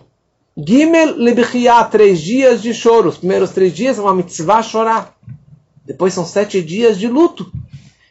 [0.56, 3.10] Gimel lebichia, três dias de choro.
[3.10, 5.14] Os primeiros três dias é uma mitzvah chorar.
[5.86, 7.52] Depois são sete dias de luto.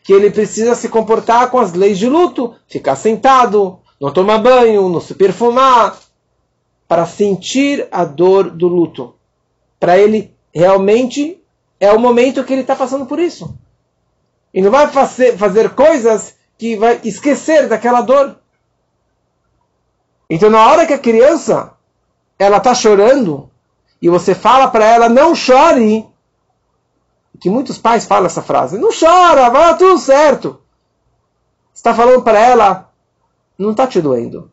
[0.02, 2.54] Que ele precisa se comportar com as leis de luto.
[2.68, 5.98] Ficar sentado, não tomar banho, não se perfumar.
[6.86, 9.14] Para sentir a dor do luto.
[9.80, 11.42] Para ele realmente
[11.80, 13.56] é o momento que ele está passando por isso.
[14.52, 18.36] E não vai fazer, fazer coisas que vai esquecer daquela dor.
[20.28, 21.72] Então, na hora que a criança
[22.38, 23.50] ela está chorando
[24.02, 26.06] e você fala para ela não chore,
[27.40, 30.60] que muitos pais falam essa frase, não chora, vai tudo certo.
[31.74, 32.93] Está falando para ela,
[33.58, 34.50] não está te doendo.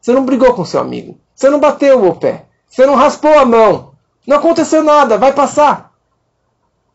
[0.00, 3.44] Você não brigou com seu amigo, você não bateu o pé, você não raspou a
[3.44, 3.92] mão,
[4.26, 5.92] não aconteceu nada, vai passar.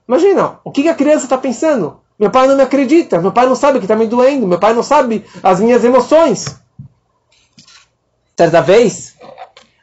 [0.07, 1.99] Imagina, o que a criança está pensando?
[2.17, 4.73] Meu pai não me acredita, meu pai não sabe que está me doendo, meu pai
[4.73, 6.59] não sabe as minhas emoções.
[8.35, 9.15] Certa vez,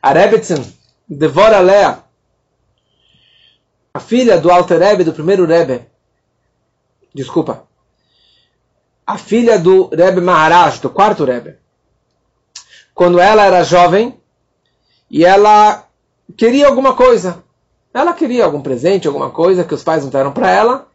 [0.02, 0.64] a Rebetzin,
[1.08, 2.02] Devora Lea,
[3.92, 5.86] a filha do Alter Rebbe, do primeiro Rebbe,
[7.14, 7.64] desculpa,
[9.06, 11.58] a filha do Rebbe Maharaj, do quarto Rebbe,
[12.94, 14.18] quando ela era jovem
[15.10, 15.86] e ela
[16.36, 17.42] queria alguma coisa,
[17.92, 20.88] ela queria algum presente, alguma coisa que os pais não deram para ela,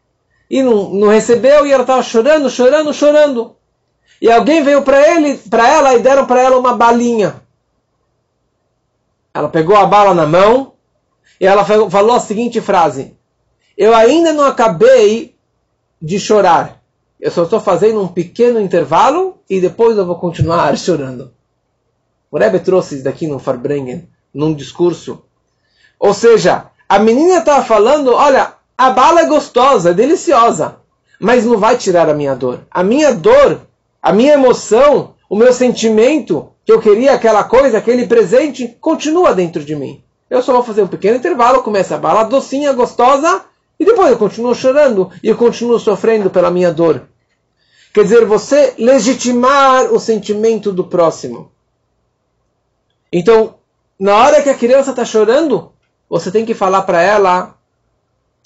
[0.50, 3.56] e não, não recebeu e ela estava chorando, chorando, chorando.
[4.22, 7.42] E alguém veio para ele, para ela e deram para ela uma balinha.
[9.34, 10.74] Ela pegou a bala na mão
[11.40, 13.16] e ela falou a seguinte frase:
[13.78, 15.36] Eu ainda não acabei
[16.02, 16.79] de chorar.
[17.20, 21.32] Eu só estou fazendo um pequeno intervalo e depois eu vou continuar chorando.
[22.32, 25.24] O Rebbe trouxe isso daqui no Farbrengen, num discurso.
[26.00, 30.78] Ou seja, a menina estava falando: Olha, a bala é gostosa, é deliciosa,
[31.20, 32.62] mas não vai tirar a minha dor.
[32.72, 33.62] A minha dor,
[34.02, 39.64] a minha emoção, o meu sentimento que eu queria aquela coisa, aquele presente, continua dentro
[39.66, 40.04] de mim.
[40.30, 43.42] Eu só vou fazer um pequeno intervalo, começa a bala docinha, gostosa,
[43.80, 47.08] e depois eu continuo chorando e eu continuo sofrendo pela minha dor.
[47.94, 51.52] Quer dizer, você legitimar o sentimento do próximo.
[53.12, 53.56] Então,
[54.00, 55.72] na hora que a criança está chorando,
[56.10, 57.58] você tem que falar para ela: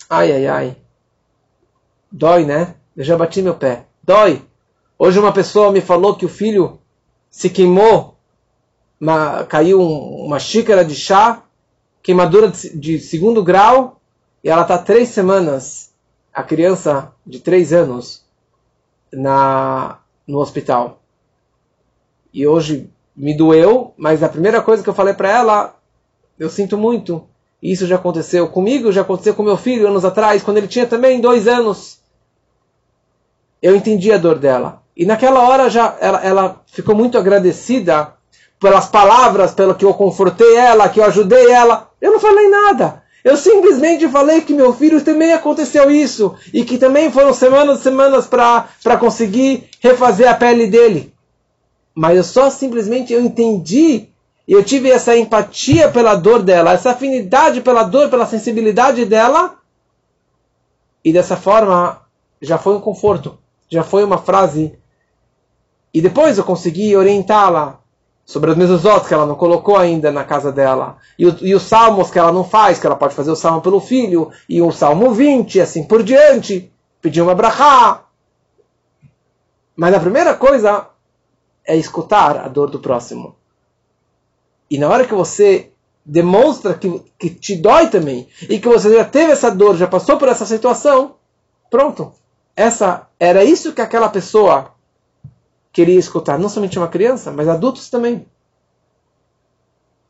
[0.10, 0.78] ai, ai, ai,
[2.12, 2.76] dói, né?
[2.96, 4.42] Eu já bati meu pé, dói.
[4.98, 6.80] Hoje uma pessoa me falou que o filho
[7.30, 8.16] se queimou,
[9.02, 11.44] uma, caiu um, uma xícara de chá,
[12.02, 14.00] queimadura de, de segundo grau,
[14.44, 15.94] e ela está três semanas,
[16.34, 18.26] a criança de três anos,
[19.12, 21.02] na, no hospital.
[22.34, 25.76] E hoje me doeu, mas a primeira coisa que eu falei para ela,
[26.38, 27.26] eu sinto muito.
[27.62, 31.22] Isso já aconteceu comigo, já aconteceu com meu filho anos atrás, quando ele tinha também
[31.22, 32.00] dois anos.
[33.62, 34.84] Eu entendi a dor dela.
[34.98, 38.14] E naquela hora já ela, ela ficou muito agradecida
[38.60, 41.90] pelas palavras, pelo que eu confortei ela, que eu ajudei ela.
[42.02, 43.03] Eu não falei nada.
[43.24, 47.84] Eu simplesmente falei que meu filho também aconteceu isso e que também foram semanas e
[47.84, 51.14] semanas para conseguir refazer a pele dele.
[51.96, 54.10] Mas eu só simplesmente eu entendi
[54.46, 59.58] e eu tive essa empatia pela dor dela, essa afinidade pela dor, pela sensibilidade dela.
[61.04, 62.02] E dessa forma
[62.42, 63.38] já foi um conforto,
[63.70, 64.78] já foi uma frase
[65.94, 67.83] e depois eu consegui orientá-la
[68.26, 70.98] sobre as mezuzot que ela não colocou ainda na casa dela.
[71.18, 73.62] E, o, e, os salmos que ela não faz, que ela pode fazer o salmo
[73.62, 74.32] pelo filho.
[74.48, 76.72] E o salmo 20, assim por diante.
[77.02, 78.04] Pedir uma brachá.
[79.76, 80.88] Mas a primeira coisa
[81.66, 83.36] é escutar a dor do próximo.
[84.70, 85.72] E na hora que você
[86.06, 90.18] demonstra que, que te dói também, e que você já teve essa dor, já passou
[90.18, 91.16] por essa situação,
[91.70, 92.14] pronto.
[92.56, 94.74] Essa era isso que aquela pessoa
[95.74, 98.26] queria escutar não somente uma criança, mas adultos também.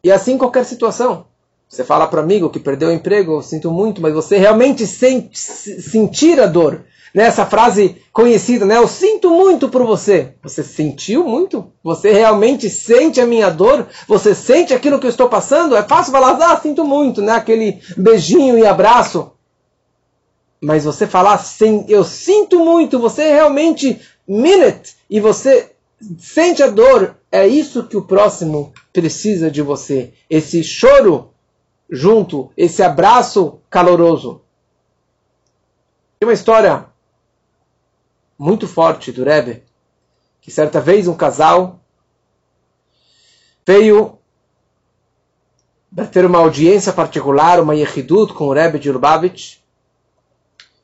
[0.03, 1.25] E assim qualquer situação.
[1.69, 6.39] Você fala para amigo que perdeu o emprego, sinto muito, mas você realmente sente, sentir
[6.39, 6.83] a dor.
[7.15, 8.77] Nessa frase conhecida, né?
[8.77, 10.33] Eu sinto muito por você.
[10.41, 11.71] Você sentiu muito?
[11.83, 13.87] Você realmente sente a minha dor?
[14.07, 15.75] Você sente aquilo que eu estou passando?
[15.75, 17.33] É fácil falar, ah, sinto muito, né?
[17.33, 19.31] Aquele beijinho e abraço.
[20.59, 21.43] Mas você falar,
[21.87, 25.75] eu sinto muito, você realmente minute e você
[26.17, 27.15] sente a dor.
[27.31, 30.11] É isso que o próximo precisa de você.
[30.27, 31.31] Esse choro
[31.87, 34.41] junto, esse abraço caloroso.
[36.19, 36.87] Tem uma história
[38.39, 39.61] muito forte do Rebbe,
[40.41, 41.79] que certa vez um casal
[43.63, 44.17] veio
[45.95, 49.57] para ter uma audiência particular, uma yechidut com o Rebbe de Lubavitch,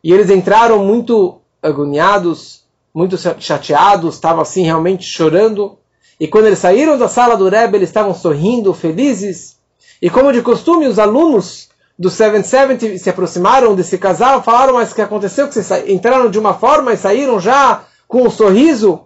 [0.03, 5.78] e eles entraram muito agoniados, muito chateados, estavam assim realmente chorando,
[6.20, 9.58] e quando eles saíram da sala do Rebbe, eles estavam sorrindo, felizes,
[10.02, 14.96] e como de costume, os alunos do 770 se aproximaram desse casal, falaram, mas o
[14.96, 15.48] que aconteceu?
[15.48, 19.06] Que vocês entraram de uma forma e saíram já com um sorriso.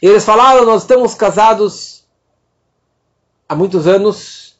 [0.00, 2.06] E eles falaram, nós estamos casados
[3.46, 4.56] há muitos anos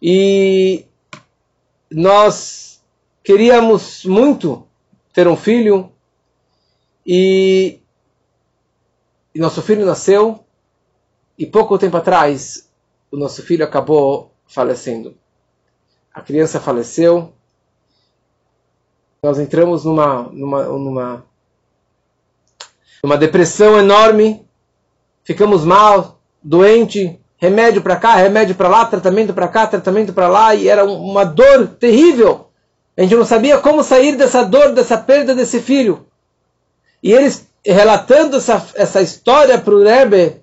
[0.00, 0.86] e
[1.90, 2.80] nós
[3.24, 4.66] queríamos muito
[5.12, 5.90] ter um filho
[7.12, 7.80] e,
[9.34, 10.44] e nosso filho nasceu
[11.36, 12.70] e pouco tempo atrás
[13.10, 15.16] o nosso filho acabou falecendo.
[16.14, 17.32] A criança faleceu,
[19.24, 21.24] nós entramos numa, numa, numa,
[23.02, 24.46] numa depressão enorme,
[25.24, 30.54] ficamos mal, doente, remédio para cá, remédio para lá, tratamento para cá, tratamento para lá,
[30.54, 32.50] e era uma dor terrível.
[32.96, 36.06] A gente não sabia como sair dessa dor, dessa perda desse filho.
[37.02, 40.40] E eles, relatando essa, essa história para o Rebbe,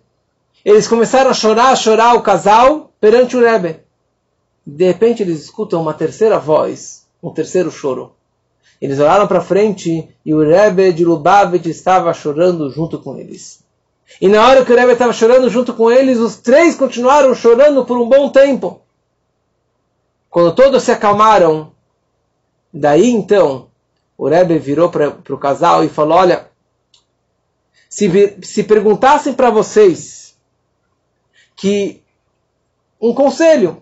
[0.65, 3.79] eles começaram a chorar, a chorar o casal perante o Rebbe.
[4.65, 8.13] De repente eles escutam uma terceira voz, um terceiro choro.
[8.81, 13.63] Eles olharam para frente e o Rebbe de Lubavitch estava chorando junto com eles.
[14.21, 17.85] E na hora que o Rebbe estava chorando junto com eles, os três continuaram chorando
[17.85, 18.81] por um bom tempo.
[20.29, 21.71] Quando todos se acalmaram,
[22.73, 23.67] daí então
[24.17, 26.46] o Rebbe virou para o casal e falou: Olha,
[27.97, 30.37] se, se perguntassem para vocês
[31.55, 32.03] que
[33.01, 33.81] um conselho,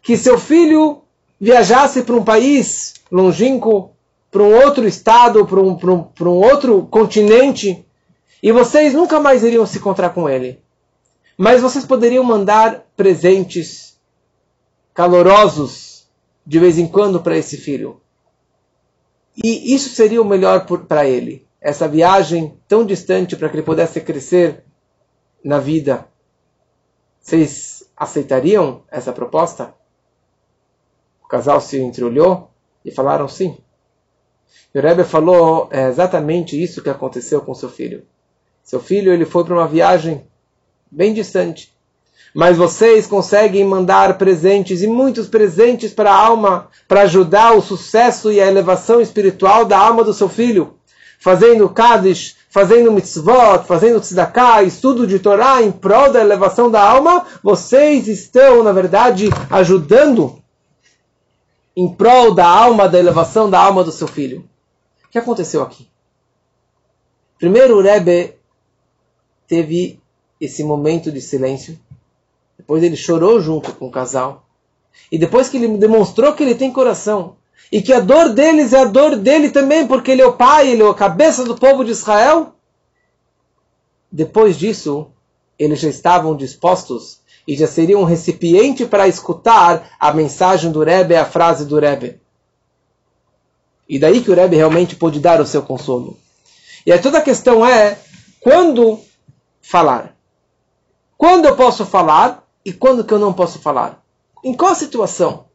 [0.00, 1.02] que seu filho
[1.38, 3.90] viajasse para um país longínquo,
[4.30, 7.84] para um outro estado, para um, um, um outro continente,
[8.42, 10.58] e vocês nunca mais iriam se encontrar com ele.
[11.36, 14.00] Mas vocês poderiam mandar presentes
[14.94, 16.08] calorosos
[16.46, 18.00] de vez em quando para esse filho.
[19.36, 21.46] E isso seria o melhor para ele.
[21.60, 24.64] Essa viagem tão distante para que ele pudesse crescer
[25.44, 26.06] na vida.
[27.20, 29.74] Vocês aceitariam essa proposta?
[31.30, 32.50] casal se entreolhou
[32.84, 33.56] e falaram sim.
[34.74, 38.02] E o Rebbe falou é exatamente isso que aconteceu com seu filho.
[38.64, 40.26] Seu filho ele foi para uma viagem
[40.90, 41.72] bem distante.
[42.34, 48.30] Mas vocês conseguem mandar presentes e muitos presentes para a alma, para ajudar o sucesso
[48.30, 50.74] e a elevação espiritual da alma do seu filho.
[51.20, 57.26] Fazendo Kaddish, fazendo mitzvot, fazendo tzedakah, estudo de Torá em prol da elevação da alma,
[57.42, 60.42] vocês estão, na verdade, ajudando
[61.76, 64.48] em prol da alma, da elevação da alma do seu filho.
[65.04, 65.88] O que aconteceu aqui?
[67.38, 68.34] Primeiro o Rebbe
[69.46, 70.00] teve
[70.40, 71.78] esse momento de silêncio.
[72.56, 74.46] Depois ele chorou junto com o casal.
[75.10, 77.36] E depois que ele demonstrou que ele tem coração.
[77.70, 80.70] E que a dor deles é a dor dele também, porque ele é o pai,
[80.70, 82.54] ele é a cabeça do povo de Israel.
[84.10, 85.08] Depois disso,
[85.58, 91.14] eles já estavam dispostos e já seria um recipiente para escutar a mensagem do Rebbe,
[91.14, 92.20] a frase do Rebbe.
[93.88, 96.16] E daí que o Rebbe realmente pôde dar o seu consolo.
[96.86, 97.98] E aí toda a questão é
[98.40, 99.00] quando
[99.60, 100.16] falar.
[101.16, 104.02] Quando eu posso falar e quando que eu não posso falar?
[104.42, 105.49] Em qual situação?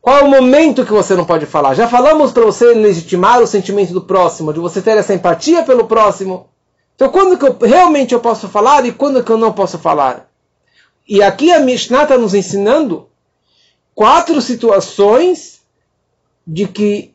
[0.00, 1.74] Qual é o momento que você não pode falar?
[1.74, 5.86] Já falamos para você legitimar o sentimento do próximo, de você ter essa empatia pelo
[5.86, 6.48] próximo.
[6.94, 10.28] Então, quando que eu, realmente eu posso falar e quando que eu não posso falar?
[11.06, 13.08] E aqui a Mishnah está nos ensinando
[13.94, 15.60] quatro situações
[16.46, 17.14] de que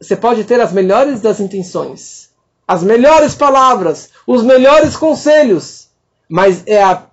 [0.00, 2.30] você pode ter as melhores das intenções,
[2.66, 5.88] as melhores palavras, os melhores conselhos,
[6.28, 7.04] mas é a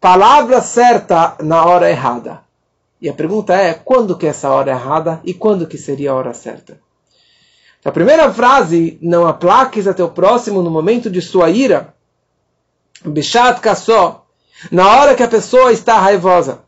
[0.00, 2.47] palavra certa na hora errada.
[3.00, 6.14] E a pergunta é, quando que é essa hora errada e quando que seria a
[6.14, 6.80] hora certa?
[7.84, 11.94] A primeira frase, não aplaques a teu próximo no momento de sua ira,
[13.04, 14.26] Bishat Kassó,
[14.72, 16.64] na hora que a pessoa está raivosa.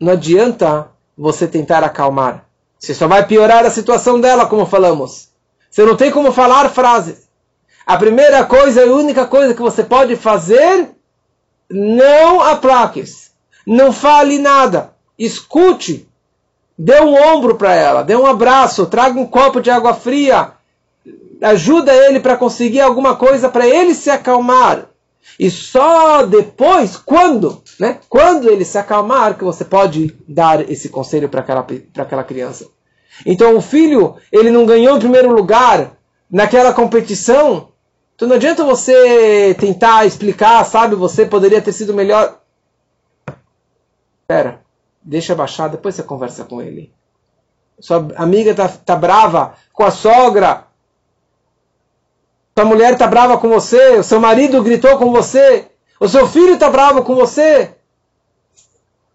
[0.00, 2.44] não adianta você tentar acalmar.
[2.78, 5.28] Você só vai piorar a situação dela, como falamos.
[5.70, 7.28] Você não tem como falar frases.
[7.86, 10.90] A primeira coisa e a única coisa que você pode fazer,
[11.70, 13.30] não aplaques.
[13.64, 14.95] Não fale nada.
[15.18, 16.08] Escute.
[16.78, 20.52] Dê um ombro para ela, dê um abraço, traga um copo de água fria.
[21.40, 24.86] Ajuda ele para conseguir alguma coisa para ele se acalmar.
[25.38, 27.98] E só depois, quando, né?
[28.08, 32.68] Quando ele se acalmar, que você pode dar esse conselho para aquela, aquela criança.
[33.24, 35.96] Então o filho, ele não ganhou em primeiro lugar
[36.30, 37.68] naquela competição.
[38.14, 42.38] Então não adianta você tentar explicar, sabe, você poderia ter sido melhor.
[44.22, 44.60] Espera,
[45.06, 46.92] deixa baixar, depois você conversa com ele.
[47.78, 50.66] Sua amiga tá, tá brava com a sogra,
[52.58, 56.54] sua mulher está brava com você, o seu marido gritou com você, o seu filho
[56.54, 57.76] está bravo com você.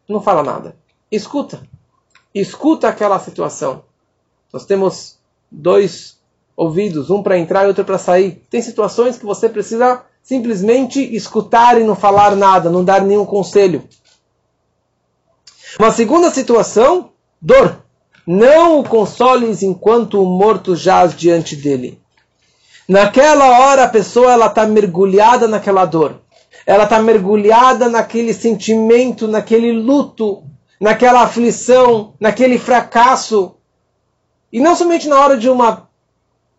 [0.08, 0.76] Não fala nada.
[1.12, 1.62] Escuta.
[2.34, 3.84] Escuta aquela situação.
[4.54, 5.20] Nós temos
[5.52, 6.20] dois
[6.56, 8.46] ouvidos, um para entrar e outro para sair.
[8.50, 13.84] Tem situações que você precisa simplesmente escutar e não falar nada, não dar nenhum conselho.
[15.80, 17.12] Uma segunda situação,
[17.42, 17.84] dor.
[18.28, 22.00] Não o consoles enquanto o morto jaz diante dele.
[22.88, 26.22] Naquela hora a pessoa ela está mergulhada naquela dor.
[26.66, 30.44] Ela está mergulhada naquele sentimento, naquele luto,
[30.80, 33.56] naquela aflição, naquele fracasso.
[34.52, 35.90] E não somente na hora de uma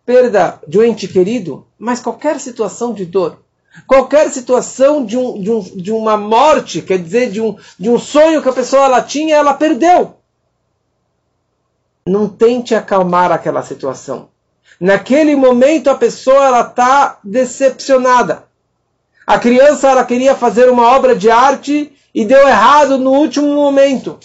[0.05, 3.42] perda de um ente querido, mas qualquer situação de dor.
[3.87, 7.97] Qualquer situação de, um, de, um, de uma morte, quer dizer, de um, de um
[7.97, 10.15] sonho que a pessoa ela tinha, ela perdeu.
[12.05, 14.29] Não tente acalmar aquela situação.
[14.79, 18.45] Naquele momento a pessoa ela está decepcionada.
[19.25, 24.19] A criança ela queria fazer uma obra de arte e deu errado no último momento.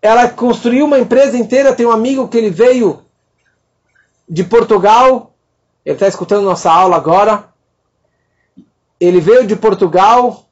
[0.00, 1.74] Ela construiu uma empresa inteira.
[1.74, 3.04] Tem um amigo que ele veio
[4.28, 5.34] de Portugal.
[5.84, 7.51] Ele está escutando nossa aula agora.
[9.04, 10.44] Ele veio de Portugal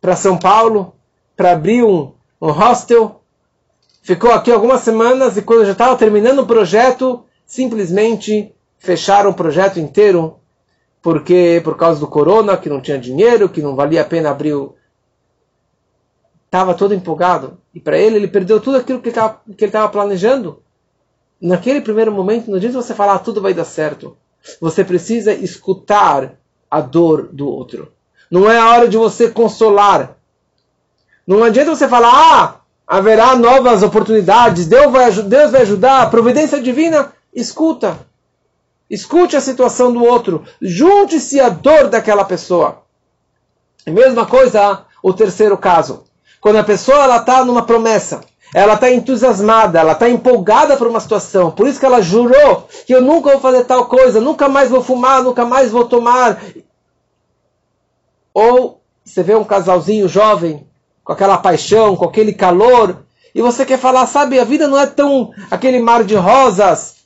[0.00, 0.92] para São Paulo
[1.36, 3.22] para abrir um, um hostel.
[4.02, 9.78] Ficou aqui algumas semanas e quando já estava terminando o projeto, simplesmente fecharam o projeto
[9.78, 10.40] inteiro
[11.00, 14.54] porque por causa do corona, que não tinha dinheiro, que não valia a pena abrir
[14.54, 14.74] o
[16.46, 20.60] estava todo empolgado e para ele ele perdeu tudo aquilo que, ele estava planejando.
[21.40, 24.16] Naquele primeiro momento, não adianta você falar ah, tudo vai dar certo.
[24.60, 26.36] Você precisa escutar
[26.74, 27.92] a dor do outro.
[28.28, 30.16] Não é a hora de você consolar.
[31.24, 36.60] Não adianta você falar, ah, haverá novas oportunidades, Deus vai, Deus vai ajudar, a providência
[36.60, 37.96] divina escuta.
[38.90, 40.44] Escute a situação do outro.
[40.60, 42.82] Junte-se à dor daquela pessoa.
[43.86, 46.02] E mesma coisa, o terceiro caso.
[46.40, 48.20] Quando a pessoa está numa promessa,
[48.52, 51.50] ela está entusiasmada, ela está empolgada por uma situação.
[51.50, 54.82] Por isso que ela jurou que eu nunca vou fazer tal coisa, nunca mais vou
[54.82, 56.40] fumar, nunca mais vou tomar.
[58.34, 60.66] Ou você vê um casalzinho jovem,
[61.04, 63.04] com aquela paixão, com aquele calor,
[63.34, 66.96] e você quer falar, sabe, a vida não é tão aquele mar de rosas,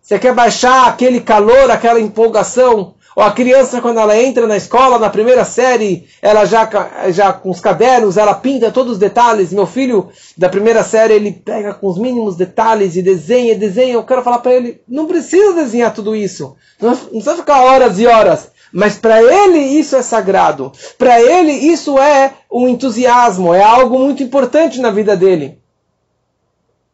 [0.00, 2.94] você quer baixar aquele calor, aquela empolgação?
[3.16, 6.68] Ou a criança, quando ela entra na escola, na primeira série, ela já,
[7.08, 9.54] já com os cadernos, ela pinta todos os detalhes.
[9.54, 13.94] Meu filho, da primeira série, ele pega com os mínimos detalhes e desenha, desenha.
[13.94, 16.56] Eu quero falar para ele, não precisa desenhar tudo isso.
[16.78, 18.50] Não, não precisa ficar horas e horas.
[18.76, 20.70] Mas para ele isso é sagrado.
[20.98, 25.58] Para ele isso é um entusiasmo, é algo muito importante na vida dele.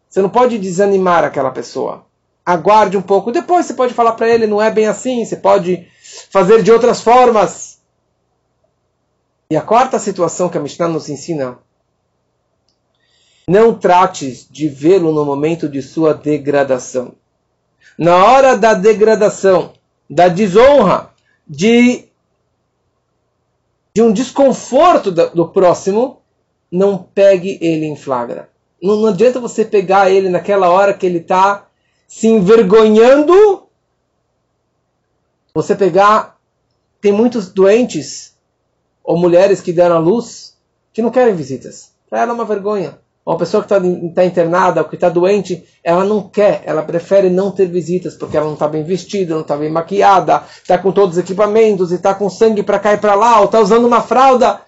[0.09, 2.07] Você não pode desanimar aquela pessoa
[2.47, 3.33] aguarde um pouco.
[3.33, 5.89] Depois você pode falar para ele, não é bem assim, você pode
[6.31, 7.81] fazer de outras formas.
[9.51, 11.59] E a quarta situação que a Mishnah nos ensina,
[13.49, 17.15] não trate de vê-lo no momento de sua degradação.
[17.99, 19.73] Na hora da degradação,
[20.09, 21.12] da desonra,
[21.47, 22.09] de,
[23.95, 26.21] de um desconforto do próximo,
[26.71, 28.49] não pegue ele em flagra.
[28.83, 31.67] Não, não adianta você pegar ele naquela hora que ele está
[32.09, 33.67] se envergonhando,
[35.55, 36.39] você pegar.
[37.01, 38.37] Tem muitos doentes
[39.03, 40.57] ou mulheres que deram à luz
[40.93, 41.93] que não querem visitas.
[42.09, 43.02] Para ela é uma vergonha.
[43.25, 43.81] Uma pessoa que está
[44.15, 48.37] tá internada ou que está doente, ela não quer, ela prefere não ter visitas porque
[48.37, 51.95] ela não está bem vestida, não está bem maquiada, está com todos os equipamentos e
[51.95, 54.61] está com sangue para cá e para lá, ou está usando uma fralda.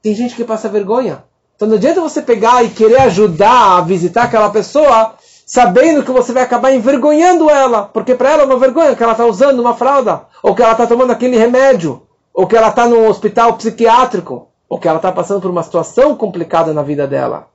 [0.00, 1.24] Tem gente que passa vergonha.
[1.56, 6.32] Então não adianta você pegar e querer ajudar a visitar aquela pessoa sabendo que você
[6.32, 9.74] vai acabar envergonhando ela, porque para ela é uma vergonha que ela está usando uma
[9.74, 14.51] fralda, ou que ela está tomando aquele remédio, ou que ela está no hospital psiquiátrico,
[14.72, 17.50] ou que ela está passando por uma situação complicada na vida dela,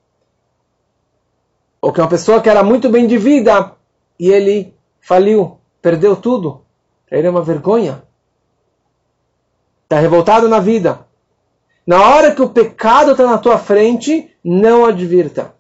[1.81, 3.71] ou que uma pessoa que era muito bem de vida
[4.19, 6.61] e ele faliu, perdeu tudo,
[7.09, 8.03] ele é uma vergonha.
[9.81, 11.07] Está revoltado na vida.
[11.87, 15.55] Na hora que o pecado está na tua frente, não advirta.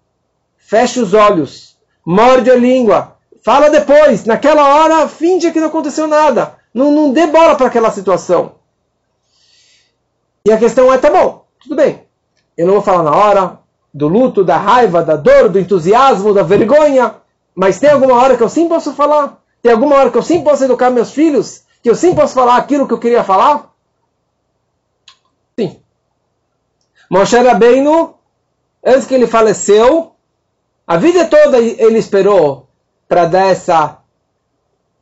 [0.57, 4.25] Feche os olhos, morde a língua, fala depois.
[4.25, 6.55] Naquela hora, finge que não aconteceu nada.
[6.71, 8.57] Não, não dê bola para aquela situação.
[10.45, 12.03] E a questão é, tá bom, tudo bem.
[12.57, 13.59] Eu não vou falar na hora
[13.93, 17.15] do luto, da raiva, da dor, do entusiasmo, da vergonha.
[17.53, 19.43] Mas tem alguma hora que eu sim posso falar?
[19.61, 21.63] Tem alguma hora que eu sim posso educar meus filhos?
[21.81, 23.73] Que eu sim posso falar aquilo que eu queria falar?
[25.59, 25.79] Sim.
[27.09, 28.15] Moshe Rabbeinu,
[28.85, 30.13] antes que ele faleceu,
[30.85, 32.67] a vida toda ele esperou
[33.07, 33.99] para dar essa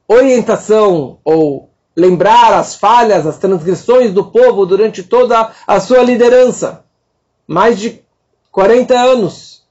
[0.07, 6.83] orientação ou lembrar as falhas, as transgressões do povo durante toda a sua liderança.
[7.47, 8.01] Mais de
[8.51, 9.63] 40 anos.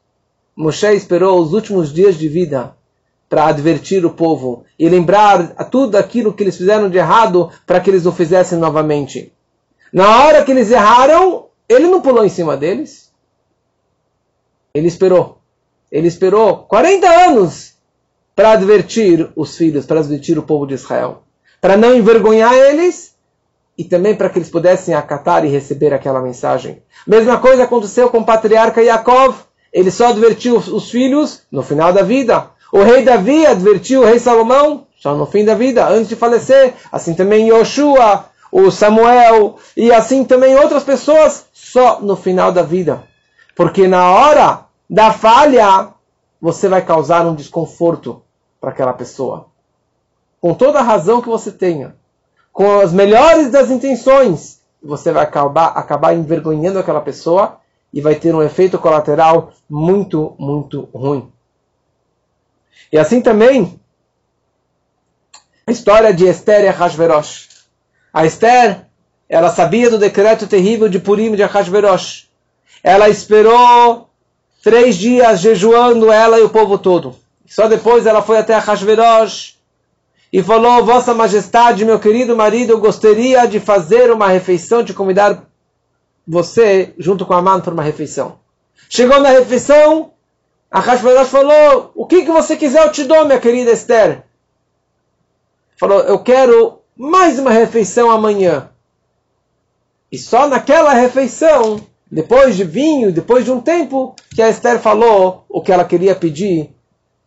[0.57, 2.77] Moshe esperou os últimos dias de vida
[3.29, 7.91] para advertir o povo e lembrar tudo aquilo que eles fizeram de errado para que
[7.91, 9.33] eles o fizessem novamente.
[9.93, 13.13] Na hora que eles erraram, ele não pulou em cima deles.
[14.73, 15.39] Ele esperou.
[15.91, 17.75] Ele esperou 40 anos
[18.37, 21.24] para advertir os filhos, para advertir o povo de Israel.
[21.65, 23.15] Para não envergonhar eles
[23.79, 26.83] e também para que eles pudessem acatar e receber aquela mensagem.
[27.07, 29.35] Mesma coisa aconteceu com o patriarca Yaakov.
[29.73, 32.51] Ele só advertiu os filhos no final da vida.
[32.71, 36.75] O rei Davi advertiu o rei Salomão só no fim da vida, antes de falecer.
[36.93, 43.05] Assim também Yoshua, o Samuel e assim também outras pessoas só no final da vida.
[43.57, 45.89] Porque na hora da falha,
[46.39, 48.21] você vai causar um desconforto
[48.61, 49.54] para aquela pessoa.
[50.45, 51.97] Com toda a razão que você tenha,
[52.53, 58.35] com as melhores das intenções, você vai acabar, acabar envergonhando aquela pessoa e vai ter
[58.35, 61.33] um efeito colateral muito, muito ruim.
[62.93, 63.81] E assim também
[65.67, 67.49] a história de Esther e Hashverosh.
[68.13, 68.85] A Esther,
[69.27, 72.29] ela sabia do decreto terrível de Purim de Ahasverosh.
[72.83, 74.11] Ela esperou
[74.63, 77.17] três dias jejuando, ela e o povo todo.
[77.47, 79.54] Só depois ela foi até Ahasverosh
[80.35, 85.49] e falou: Vossa Majestade, meu querido marido, eu gostaria de fazer uma refeição, de convidar
[86.27, 88.41] você junto com a mãe para uma refeição.
[88.91, 90.11] Chegou na refeição,
[90.69, 94.25] a Hashverosh falou: O que, que você quiser eu te dou, minha querida Esther.
[95.77, 98.71] Falou: Eu quero mais uma refeição amanhã.
[100.11, 101.79] E só naquela refeição,
[102.11, 106.17] depois de vinho, depois de um tempo, que a Esther falou o que ela queria
[106.17, 106.75] pedir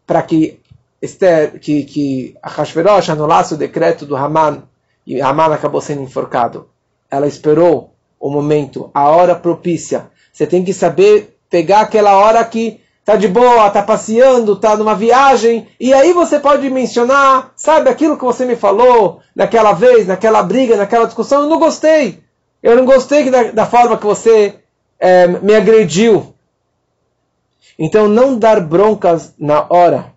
[0.06, 0.60] para que
[1.02, 4.64] Esther, que, que Hashverosh anulasse o decreto do Haman
[5.06, 6.68] e Haman acabou sendo enforcado.
[7.10, 10.10] Ela esperou o momento, a hora propícia.
[10.34, 14.94] Você tem que saber pegar aquela hora que tá de boa, tá passeando, tá numa
[14.94, 20.44] viagem, e aí você pode mencionar, sabe, aquilo que você me falou naquela vez, naquela
[20.44, 22.22] briga, naquela discussão, eu não gostei.
[22.62, 24.56] Eu não gostei da, da forma que você
[25.00, 26.34] é, me agrediu.
[27.80, 30.17] Então, não dar broncas na hora.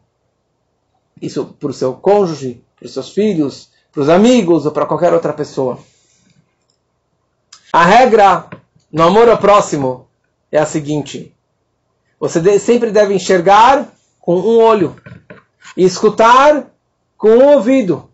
[1.20, 5.12] Isso para o seu cônjuge, para os seus filhos, para os amigos ou para qualquer
[5.12, 5.78] outra pessoa.
[7.72, 8.48] A regra
[8.90, 10.08] no amor ao próximo
[10.50, 11.34] é a seguinte:
[12.18, 13.88] você sempre deve enxergar
[14.20, 14.96] com um olho,
[15.76, 16.70] e escutar
[17.16, 18.10] com um ouvido,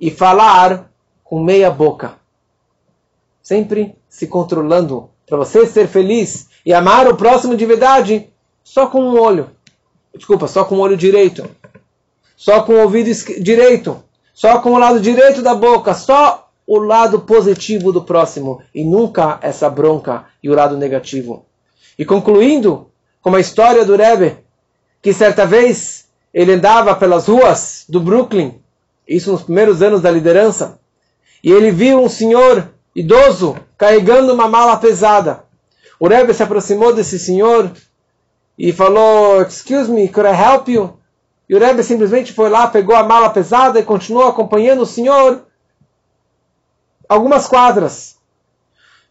[0.00, 0.90] e falar
[1.22, 2.14] com meia boca.
[3.42, 8.30] Sempre se controlando para você ser feliz e amar o próximo de verdade
[8.62, 9.50] só com um olho.
[10.14, 11.48] Desculpa, só com o olho direito.
[12.36, 13.10] Só com o ouvido
[13.40, 14.02] direito.
[14.32, 15.94] Só com o lado direito da boca.
[15.94, 18.62] Só o lado positivo do próximo.
[18.74, 21.46] E nunca essa bronca e o lado negativo.
[21.98, 22.88] E concluindo,
[23.22, 24.36] como a história do Rebbe,
[25.00, 28.60] que certa vez ele andava pelas ruas do Brooklyn,
[29.06, 30.80] isso nos primeiros anos da liderança,
[31.42, 35.44] e ele viu um senhor idoso carregando uma mala pesada.
[36.00, 37.70] O Rebbe se aproximou desse senhor
[38.58, 40.98] e falou: Excuse me, could I help you?
[41.48, 45.42] E o Rebbe simplesmente foi lá, pegou a mala pesada e continuou acompanhando o senhor
[47.08, 48.16] algumas quadras.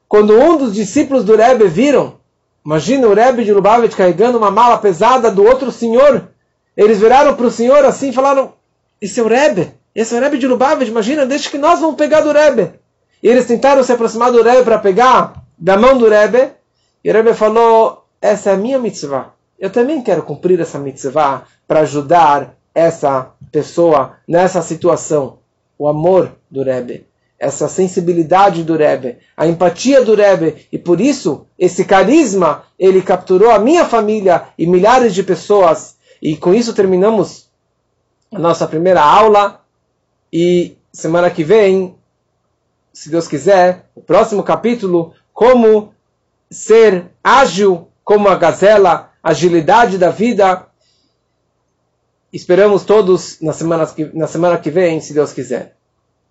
[0.08, 2.18] Quando um dos discípulos do Rebbe viram
[2.66, 6.30] Imagina o Rebbe de Lubavitch carregando uma mala pesada do outro senhor.
[6.78, 8.54] Eles viraram para o senhor assim e falaram:
[9.02, 9.74] Esse é o Rebbe?
[9.94, 10.88] Esse é o Rebbe de Lubavitch?
[10.88, 12.72] Imagina, deixa que nós vamos pegar do Rebbe.
[13.22, 16.52] E eles tentaram se aproximar do Rebbe para pegar da mão do Rebbe.
[17.04, 19.34] E o Rebbe falou: Essa é a minha mitzvah.
[19.64, 25.40] Eu também quero cumprir essa mitzvah para ajudar essa pessoa nessa situação.
[25.80, 27.08] O amor do Rebbe
[27.40, 33.52] essa sensibilidade do Rebbe, a empatia do Rebbe, e por isso esse carisma ele capturou
[33.52, 35.98] a minha família e milhares de pessoas.
[36.22, 37.50] E com isso terminamos
[38.34, 39.62] a nossa primeira aula.
[40.32, 41.96] E semana que vem,
[42.94, 45.94] se Deus quiser, o próximo capítulo, como
[46.50, 50.68] ser ágil como a gazela, agilidade da vida.
[52.32, 55.78] Esperamos todos na semana que, na semana que vem, se Deus quiser.